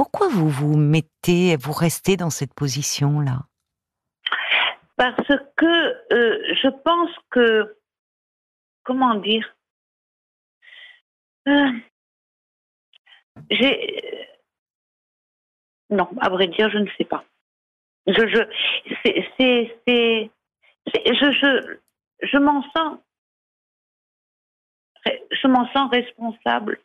Pourquoi 0.00 0.28
vous 0.28 0.48
vous 0.48 0.78
mettez, 0.78 1.56
vous 1.56 1.72
restez 1.74 2.16
dans 2.16 2.30
cette 2.30 2.54
position-là? 2.54 3.40
Parce 4.96 5.28
que 5.58 6.14
euh, 6.14 6.54
je 6.54 6.68
pense 6.68 7.10
que, 7.28 7.76
comment 8.82 9.16
dire, 9.16 9.54
euh, 11.48 11.72
j'ai, 13.50 14.26
non, 15.90 16.08
à 16.18 16.30
vrai 16.30 16.48
dire, 16.48 16.70
je 16.70 16.78
ne 16.78 16.88
sais 16.96 17.04
pas. 17.04 17.22
Je, 18.06 18.26
je, 18.26 18.40
c'est, 19.36 19.78
c'est, 19.86 20.30
je, 20.96 21.30
je, 21.30 21.78
je 22.26 22.38
m'en 22.38 22.62
sens, 22.72 22.98
je 25.04 25.46
m'en 25.46 25.70
sens 25.74 25.90
responsable. 25.90 26.80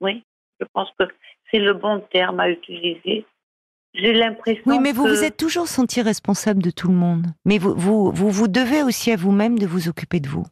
Oui, 0.00 0.24
je 0.58 0.64
pense 0.72 0.90
que 0.98 1.04
c'est 1.52 1.60
le 1.60 1.74
bon 1.74 2.00
terme 2.12 2.40
à 2.40 2.48
utiliser. 2.48 3.26
J'ai 3.94 4.14
l'impression. 4.14 4.62
Oui, 4.66 4.78
mais 4.80 4.92
vous 4.92 5.06
vous 5.06 5.22
êtes 5.22 5.36
toujours 5.36 5.68
senti 5.68 6.00
responsable 6.00 6.62
de 6.62 6.70
tout 6.70 6.88
le 6.88 6.94
monde. 6.94 7.26
Mais 7.44 7.58
vous 7.58 7.74
vous, 7.74 8.10
vous, 8.10 8.30
vous 8.30 8.48
devez 8.48 8.82
aussi 8.82 9.12
à 9.12 9.16
vous-même 9.16 9.58
de 9.58 9.66
vous 9.66 9.88
occuper 9.88 10.18
de 10.18 10.28
vous. 10.28 10.46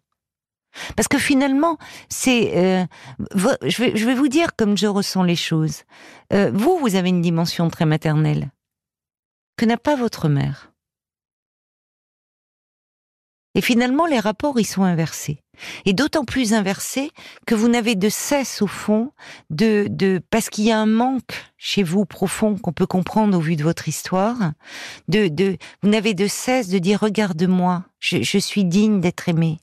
Parce 0.95 1.09
que 1.09 1.19
finalement, 1.19 1.79
c'est, 2.09 2.57
euh, 2.57 2.85
je, 3.65 3.83
vais, 3.83 3.97
je 3.97 4.07
vais 4.07 4.15
vous 4.15 4.29
dire 4.29 4.55
comme 4.57 4.77
je 4.77 4.87
ressens 4.87 5.25
les 5.25 5.37
choses. 5.37 5.83
Euh, 6.33 6.51
vous, 6.53 6.79
vous 6.79 6.95
avez 6.95 7.09
une 7.09 7.23
dimension 7.23 7.69
très 7.71 7.87
maternelle 7.87 8.51
que 9.57 9.65
n'a 9.65 9.79
pas 9.79 9.97
votre 9.97 10.29
mère. 10.29 10.73
Et 13.55 13.63
finalement, 13.63 14.07
les 14.07 14.21
rapports, 14.21 14.61
ils 14.61 14.65
sont 14.65 14.85
inversés 14.85 15.43
et 15.85 15.93
d'autant 15.93 16.25
plus 16.25 16.55
inversé 16.55 17.11
que 17.47 17.55
vous 17.55 17.69
n'avez 17.69 17.95
de 17.95 18.09
cesse 18.09 18.63
au 18.63 18.67
fond 18.67 19.13
de, 19.51 19.87
de 19.91 20.21
parce 20.31 20.51
qu'il 20.51 20.65
y 20.65 20.73
a 20.73 20.79
un 20.79 20.87
manque 20.87 21.45
chez 21.59 21.83
vous 21.83 22.05
profond 22.05 22.57
qu'on 22.57 22.73
peut 22.73 22.87
comprendre 22.87 23.37
au 23.37 23.41
vu 23.41 23.57
de 23.57 23.63
votre 23.63 23.89
histoire, 23.89 24.53
de, 25.09 25.29
de 25.29 25.57
vous 25.83 25.89
n'avez 25.89 26.15
de 26.15 26.27
cesse 26.27 26.69
de 26.69 26.79
dire 26.79 27.01
regarde-moi, 27.01 27.85
je, 27.99 28.23
je, 28.23 28.39
suis 28.39 28.65
digne 28.65 29.01
d'être 29.01 29.29
aimé. 29.29 29.59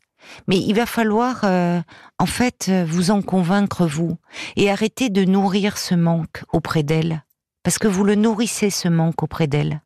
Mais 0.48 0.58
il 0.58 0.74
va 0.74 0.86
falloir 0.86 1.42
euh, 1.44 1.82
en 2.20 2.26
fait 2.26 2.70
vous 2.86 3.12
en 3.12 3.22
convaincre 3.22 3.86
vous 3.86 4.18
et 4.56 4.70
arrêter 4.70 5.10
de 5.10 5.24
nourrir 5.24 5.78
ce 5.78 5.96
manque 5.96 6.44
auprès 6.52 6.84
d'elle 6.84 7.24
parce 7.68 7.80
que 7.80 7.90
vous 7.90 8.06
le 8.06 8.16
nourrissez 8.16 8.70
ce 8.70 8.88
manque 8.88 9.24
auprès 9.24 9.46
d'elle. 9.46 9.82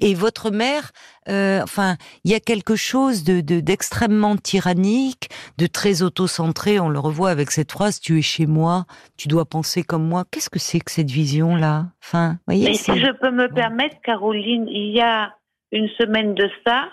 Et 0.00 0.14
votre 0.14 0.50
mère, 0.50 0.92
euh, 1.28 1.60
enfin, 1.62 1.96
il 2.24 2.30
y 2.30 2.34
a 2.34 2.40
quelque 2.40 2.76
chose 2.76 3.24
de 3.24 3.40
d'extrêmement 3.40 4.36
tyrannique, 4.36 5.28
de 5.58 5.66
très 5.66 6.02
auto-centré. 6.02 6.80
On 6.80 6.88
le 6.88 6.98
revoit 6.98 7.30
avec 7.30 7.50
cette 7.50 7.72
phrase 7.72 8.00
"Tu 8.00 8.18
es 8.18 8.22
chez 8.22 8.46
moi, 8.46 8.84
tu 9.16 9.28
dois 9.28 9.44
penser 9.44 9.82
comme 9.82 10.06
moi". 10.06 10.24
Qu'est-ce 10.30 10.50
que 10.50 10.58
c'est 10.58 10.80
que 10.80 10.90
cette 10.90 11.10
vision-là? 11.10 11.86
Enfin, 12.02 12.36
voyez. 12.46 12.66
Mais 12.66 12.74
si 12.74 12.98
je 12.98 13.10
peux 13.12 13.30
me 13.30 13.48
permettre, 13.52 13.96
Caroline, 14.02 14.68
il 14.68 14.94
y 14.94 15.00
a 15.00 15.34
une 15.72 15.88
semaine 15.98 16.34
de 16.34 16.48
ça, 16.66 16.88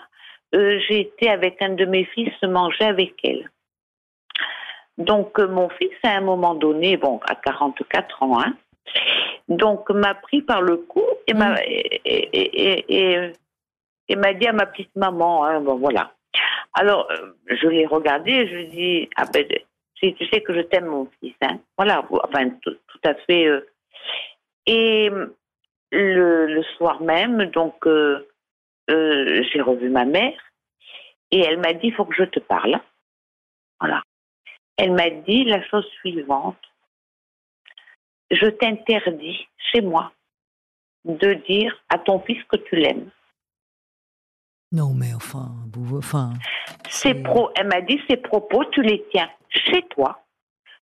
euh, 0.54 0.78
j'ai 0.88 1.00
été 1.00 1.30
avec 1.30 1.62
un 1.62 1.70
de 1.70 1.84
mes 1.84 2.04
fils 2.06 2.32
manger 2.42 2.84
avec 2.84 3.14
elle. 3.24 3.48
Donc 4.98 5.38
euh, 5.38 5.48
mon 5.48 5.68
fils, 5.70 5.92
à 6.02 6.16
un 6.16 6.20
moment 6.20 6.54
donné, 6.54 6.96
bon, 6.96 7.20
à 7.26 7.34
44 7.34 8.22
ans, 8.22 8.40
hein, 8.40 8.54
donc 9.48 9.88
m'a 9.90 10.14
pris 10.14 10.42
par 10.42 10.60
le 10.60 10.76
cou 10.76 11.02
et 11.26 11.34
m'a 11.34 11.54
mm. 11.54 11.58
et, 12.04 13.32
et, 14.08 14.16
m'a 14.16 14.34
dit 14.34 14.46
à 14.46 14.52
ma 14.52 14.66
petite 14.66 14.94
maman, 14.96 15.44
hein, 15.44 15.60
bon 15.60 15.76
voilà. 15.76 16.14
Alors 16.74 17.10
euh, 17.10 17.32
je 17.46 17.68
l'ai 17.68 17.86
regardé 17.86 18.32
et 18.32 18.48
je 18.48 18.54
lui 18.54 18.68
dis 18.68 19.10
ah 19.16 19.24
ben 19.32 19.46
tu 19.94 20.26
sais 20.26 20.40
que 20.40 20.52
je 20.52 20.62
t'aime 20.62 20.86
mon 20.86 21.08
fils, 21.20 21.34
hein. 21.42 21.58
Voilà, 21.76 22.04
enfin 22.10 22.50
tout, 22.62 22.76
à 23.04 23.14
fait. 23.14 23.48
et 24.66 25.10
le, 25.90 26.46
le, 26.46 26.62
soir 26.76 27.00
même, 27.02 27.44
donc 27.46 27.86
euh, 27.86 28.26
j'ai 28.88 29.60
revu 29.60 29.90
ma 29.90 30.04
mère 30.04 30.38
et 31.30 31.40
elle 31.40 31.58
m'a 31.58 31.72
dit 31.72 31.88
il 31.88 31.94
faut 31.94 32.04
que 32.04 32.16
je 32.16 32.24
te 32.24 32.40
parle. 32.40 32.80
Voilà. 33.80 34.02
Elle 34.76 34.92
m'a 34.92 35.10
dit 35.10 35.44
la 35.44 35.62
chose 35.68 35.86
suivante 36.00 36.56
je 38.32 38.46
t'interdis 38.46 39.46
chez 39.70 39.80
moi 39.80 40.12
de 41.04 41.34
dire 41.48 41.74
à 41.88 41.98
ton 41.98 42.20
fils 42.20 42.42
que 42.44 42.56
tu 42.56 42.76
l'aimes. 42.76 43.10
Non, 44.70 44.94
mais 44.94 45.12
enfin, 45.14 45.54
enfin. 45.92 46.32
Ses 46.88 47.14
pro, 47.14 47.50
elle 47.56 47.68
m'a 47.68 47.82
dit 47.82 48.00
ses 48.08 48.16
propos, 48.16 48.64
tu 48.72 48.82
les 48.82 49.04
tiens 49.12 49.28
chez 49.50 49.82
toi. 49.90 50.24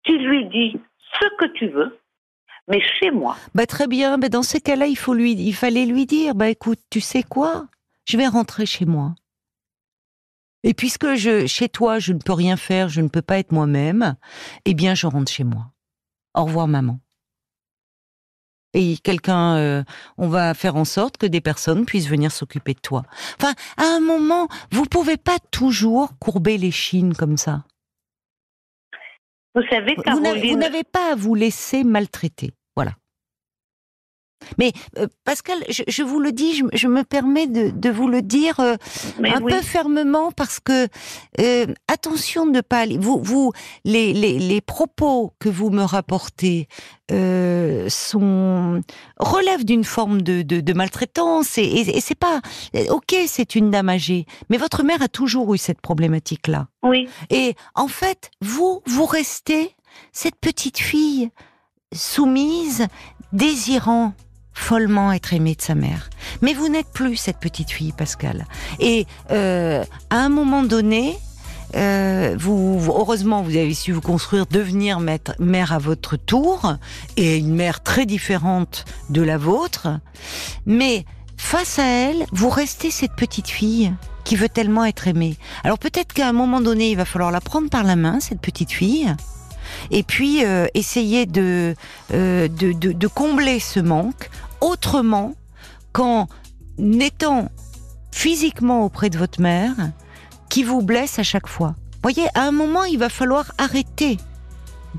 Tu 0.04 0.16
lui 0.18 0.46
dis 0.48 0.80
ce 1.20 1.26
que 1.38 1.52
tu 1.52 1.68
veux, 1.68 1.98
mais 2.68 2.80
chez 2.80 3.10
moi. 3.10 3.36
Bah 3.54 3.66
très 3.66 3.86
bien, 3.86 4.16
mais 4.16 4.30
dans 4.30 4.42
ces 4.42 4.60
cas-là, 4.60 4.86
il 4.86 4.96
faut 4.96 5.14
lui, 5.14 5.32
il 5.32 5.54
fallait 5.54 5.86
lui 5.86 6.06
dire, 6.06 6.34
bah 6.34 6.48
écoute, 6.48 6.80
tu 6.90 7.00
sais 7.00 7.22
quoi? 7.22 7.66
Je 8.06 8.16
vais 8.16 8.26
rentrer 8.26 8.66
chez 8.66 8.86
moi. 8.86 9.14
Et 10.62 10.72
puisque 10.72 11.14
je, 11.14 11.46
chez 11.46 11.68
toi, 11.68 11.98
je 11.98 12.14
ne 12.14 12.18
peux 12.18 12.32
rien 12.32 12.56
faire, 12.56 12.88
je 12.88 13.02
ne 13.02 13.08
peux 13.08 13.22
pas 13.22 13.38
être 13.38 13.52
moi-même, 13.52 14.16
eh 14.64 14.72
bien, 14.72 14.94
je 14.94 15.06
rentre 15.06 15.30
chez 15.30 15.44
moi. 15.44 15.72
Au 16.34 16.44
revoir, 16.44 16.68
maman. 16.68 17.00
Et 18.74 18.98
quelqu'un, 18.98 19.56
euh, 19.56 19.84
on 20.18 20.28
va 20.28 20.52
faire 20.52 20.76
en 20.76 20.84
sorte 20.84 21.16
que 21.16 21.26
des 21.26 21.40
personnes 21.40 21.86
puissent 21.86 22.08
venir 22.08 22.32
s'occuper 22.32 22.74
de 22.74 22.80
toi. 22.80 23.04
Enfin, 23.40 23.54
à 23.76 23.84
un 23.84 24.00
moment, 24.00 24.48
vous 24.70 24.84
pouvez 24.84 25.16
pas 25.16 25.38
toujours 25.50 26.18
courber 26.18 26.58
les 26.58 26.72
chines 26.72 27.14
comme 27.14 27.36
ça. 27.36 27.64
Vous 29.54 29.62
savez, 29.70 29.94
Caroline... 29.96 30.52
Vous 30.52 30.58
n'avez 30.58 30.82
pas 30.82 31.12
à 31.12 31.14
vous 31.14 31.36
laisser 31.36 31.84
maltraiter. 31.84 32.52
Mais 34.58 34.72
euh, 34.98 35.06
Pascal, 35.24 35.58
je, 35.68 36.02
vous 36.02 36.20
le 36.20 36.32
dis, 36.32 36.62
je, 36.72 36.88
me 36.88 37.02
permets 37.02 37.46
de, 37.46 37.90
vous 37.90 38.08
le 38.08 38.22
dire 38.22 38.60
euh, 38.60 38.76
un 39.24 39.40
peu 39.40 39.60
fermement 39.60 40.32
parce 40.32 40.60
que 40.60 40.88
euh, 41.40 41.66
attention 41.88 42.46
de 42.46 42.52
ne 42.52 42.60
pas 42.60 42.86
vous 42.86 43.20
vous 43.22 43.52
les, 43.84 44.12
les, 44.12 44.60
propos 44.60 45.32
que 45.38 45.48
vous 45.48 45.70
me 45.70 45.82
rapportez 45.82 46.68
sont 47.88 48.80
relèvent 49.18 49.64
d'une 49.64 49.84
forme 49.84 50.22
de, 50.22 50.42
de, 50.42 50.72
maltraitance 50.72 51.58
et, 51.58 51.62
et, 51.62 52.00
c'est 52.00 52.14
pas 52.14 52.40
ok, 52.88 53.14
c'est 53.26 53.54
une 53.54 53.70
dame 53.70 53.88
âgée, 53.88 54.26
mais 54.48 54.56
votre 54.56 54.82
mère 54.82 55.02
a 55.02 55.08
toujours 55.08 55.54
eu 55.54 55.58
cette 55.58 55.80
problématique 55.80 56.48
là. 56.48 56.68
Oui. 56.82 57.08
Et 57.30 57.54
en 57.74 57.88
fait, 57.88 58.30
vous 58.40 58.82
vous 58.86 59.06
restez 59.06 59.74
cette 60.12 60.36
petite 60.36 60.78
fille 60.78 61.30
soumise, 61.92 62.86
désirant 63.32 64.14
follement 64.54 65.12
être 65.12 65.34
aimée 65.34 65.54
de 65.54 65.62
sa 65.62 65.74
mère. 65.74 66.08
Mais 66.40 66.54
vous 66.54 66.68
n'êtes 66.68 66.90
plus 66.92 67.16
cette 67.16 67.38
petite 67.38 67.70
fille, 67.70 67.92
Pascal. 67.92 68.46
Et 68.80 69.06
euh, 69.30 69.84
à 70.10 70.16
un 70.16 70.28
moment 70.28 70.62
donné, 70.62 71.18
euh, 71.76 72.36
vous, 72.38 72.80
heureusement, 72.88 73.42
vous 73.42 73.56
avez 73.56 73.74
su 73.74 73.92
vous 73.92 74.00
construire, 74.00 74.46
devenir 74.46 75.00
mère 75.38 75.72
à 75.72 75.78
votre 75.78 76.16
tour, 76.16 76.76
et 77.16 77.38
une 77.38 77.54
mère 77.54 77.82
très 77.82 78.06
différente 78.06 78.84
de 79.10 79.22
la 79.22 79.36
vôtre. 79.36 79.88
Mais 80.66 81.04
face 81.36 81.78
à 81.78 81.84
elle, 81.84 82.24
vous 82.32 82.48
restez 82.48 82.90
cette 82.90 83.14
petite 83.14 83.48
fille 83.48 83.92
qui 84.24 84.36
veut 84.36 84.48
tellement 84.48 84.84
être 84.84 85.08
aimée. 85.08 85.36
Alors 85.64 85.78
peut-être 85.78 86.12
qu'à 86.14 86.28
un 86.28 86.32
moment 86.32 86.60
donné, 86.60 86.90
il 86.90 86.96
va 86.96 87.04
falloir 87.04 87.30
la 87.30 87.40
prendre 87.40 87.68
par 87.68 87.84
la 87.84 87.96
main, 87.96 88.20
cette 88.20 88.40
petite 88.40 88.72
fille, 88.72 89.14
et 89.90 90.02
puis 90.02 90.44
euh, 90.44 90.66
essayer 90.74 91.26
de, 91.26 91.74
euh, 92.12 92.48
de, 92.48 92.72
de, 92.72 92.92
de, 92.92 93.06
combler 93.06 93.60
ce 93.60 93.80
manque 93.80 94.30
autrement 94.60 95.34
qu'en 95.92 96.28
étant 96.78 97.48
physiquement 98.10 98.84
auprès 98.84 99.10
de 99.10 99.18
votre 99.18 99.40
mère 99.40 99.74
qui 100.48 100.62
vous 100.62 100.82
blesse 100.82 101.18
à 101.18 101.22
chaque 101.22 101.48
fois. 101.48 101.74
Voyez, 102.02 102.26
à 102.34 102.42
un 102.42 102.52
moment, 102.52 102.84
il 102.84 102.98
va 102.98 103.08
falloir 103.08 103.52
arrêter 103.58 104.18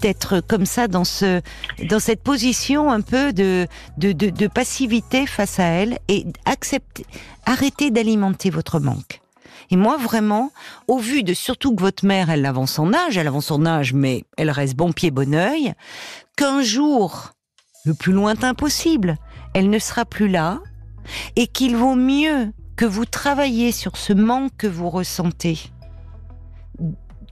d'être 0.02 0.41
comme 0.41 0.65
ça 0.65 0.88
dans 0.88 1.06
ce 1.06 1.41
dans 1.89 2.00
cette 2.00 2.21
position 2.21 2.91
un 2.91 3.02
peu 3.02 3.32
de 3.32 3.67
de, 3.98 4.12
de, 4.12 4.30
de 4.30 4.48
passivité 4.48 5.26
face 5.26 5.60
à 5.60 5.63
elle 5.63 6.00
et 6.10 6.26
accepter 6.45 7.06
arrêter 7.45 7.91
d'alimenter 7.91 8.50
votre 8.50 8.80
manque. 8.80 9.21
Et 9.71 9.75
moi, 9.75 9.97
vraiment, 9.97 10.51
au 10.88 10.97
vu 10.97 11.23
de 11.23 11.34
surtout 11.34 11.75
que 11.75 11.82
votre 11.82 12.06
mère, 12.06 12.30
elle 12.30 12.45
avance 12.45 12.73
son 12.73 12.93
âge, 12.93 13.17
elle 13.17 13.28
avance 13.28 13.47
son 13.47 13.65
âge, 13.65 13.93
mais 13.93 14.23
elle 14.38 14.49
reste 14.49 14.75
bon 14.75 14.91
pied, 14.91 15.12
bon 15.12 15.34
oeil, 15.34 15.73
qu'un 16.36 16.62
jour, 16.62 17.32
le 17.86 17.93
plus 17.93 18.13
lointain 18.13 18.54
possible, 18.54 19.17
elle 19.54 19.69
ne 19.69 19.80
sera 19.80 20.06
plus 20.06 20.28
là, 20.28 20.60
et 21.36 21.47
qu'il 21.47 21.75
vaut 21.75 21.95
mieux 21.95 22.51
que 22.75 22.86
vous 22.86 23.06
travailliez 23.06 23.71
sur 23.71 23.97
ce 23.97 24.13
manque 24.13 24.51
que 24.58 24.67
vous 24.67 24.89
ressentez 24.89 25.60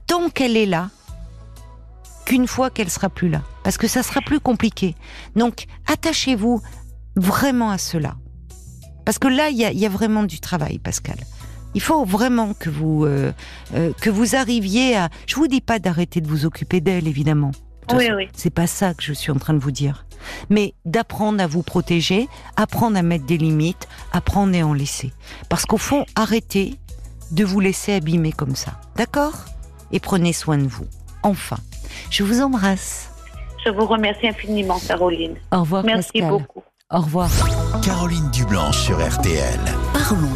tant 0.06 0.28
qu'elle 0.28 0.56
est 0.56 0.66
là, 0.66 0.90
qu'une 2.24 2.46
fois 2.46 2.70
qu'elle 2.70 2.90
sera 2.90 3.08
plus 3.08 3.28
là, 3.28 3.42
parce 3.62 3.76
que 3.76 3.88
ça 3.88 4.02
sera 4.02 4.20
plus 4.20 4.40
compliqué. 4.40 4.94
Donc, 5.36 5.66
attachez-vous 5.86 6.62
vraiment 7.16 7.70
à 7.70 7.78
cela. 7.78 8.16
Parce 9.04 9.18
que 9.18 9.28
là, 9.28 9.50
il 9.50 9.58
y 9.58 9.86
a, 9.86 9.88
vraiment 9.88 10.22
du 10.22 10.40
travail, 10.40 10.78
Pascal. 10.78 11.18
Il 11.74 11.80
faut 11.80 12.04
vraiment 12.04 12.54
que 12.54 12.70
vous 12.70 13.04
euh, 13.04 13.32
euh, 13.74 13.92
que 14.00 14.10
vous 14.10 14.36
arriviez 14.36 14.96
à. 14.96 15.08
Je 15.26 15.36
vous 15.36 15.48
dis 15.48 15.60
pas 15.60 15.78
d'arrêter 15.78 16.20
de 16.20 16.28
vous 16.28 16.46
occuper 16.46 16.80
d'elle, 16.80 17.08
évidemment. 17.08 17.50
Oui, 17.92 18.08
oui. 18.14 18.28
C'est 18.34 18.50
pas 18.50 18.66
ça 18.66 18.94
que 18.94 19.02
je 19.02 19.12
suis 19.12 19.30
en 19.30 19.36
train 19.36 19.54
de 19.54 19.58
vous 19.58 19.70
dire. 19.70 20.06
Mais 20.48 20.74
d'apprendre 20.86 21.42
à 21.42 21.46
vous 21.46 21.62
protéger, 21.62 22.28
apprendre 22.56 22.96
à 22.96 23.02
mettre 23.02 23.26
des 23.26 23.36
limites, 23.36 23.88
apprendre 24.12 24.58
à 24.58 24.62
en 24.62 24.72
laisser. 24.72 25.12
Parce 25.50 25.66
qu'au 25.66 25.76
fond, 25.76 26.06
arrêtez 26.16 26.78
de 27.30 27.44
vous 27.44 27.60
laisser 27.60 27.92
abîmer 27.92 28.32
comme 28.32 28.56
ça. 28.56 28.72
D'accord? 28.96 29.34
Et 29.92 30.00
prenez 30.00 30.32
soin 30.32 30.56
de 30.56 30.66
vous. 30.66 30.86
Enfin, 31.22 31.58
je 32.10 32.22
vous 32.22 32.40
embrasse. 32.40 33.10
Je 33.64 33.70
vous 33.70 33.86
remercie 33.86 34.28
infiniment, 34.28 34.78
Caroline. 34.86 35.36
Au 35.52 35.60
revoir, 35.60 35.84
Merci 35.84 36.22
beaucoup. 36.22 36.62
Au 36.90 37.00
revoir. 37.00 37.30
Caroline 37.82 38.30
Dublanche 38.30 38.78
sur 38.78 38.96
RTL. 38.98 39.60
Parlons 39.92 40.28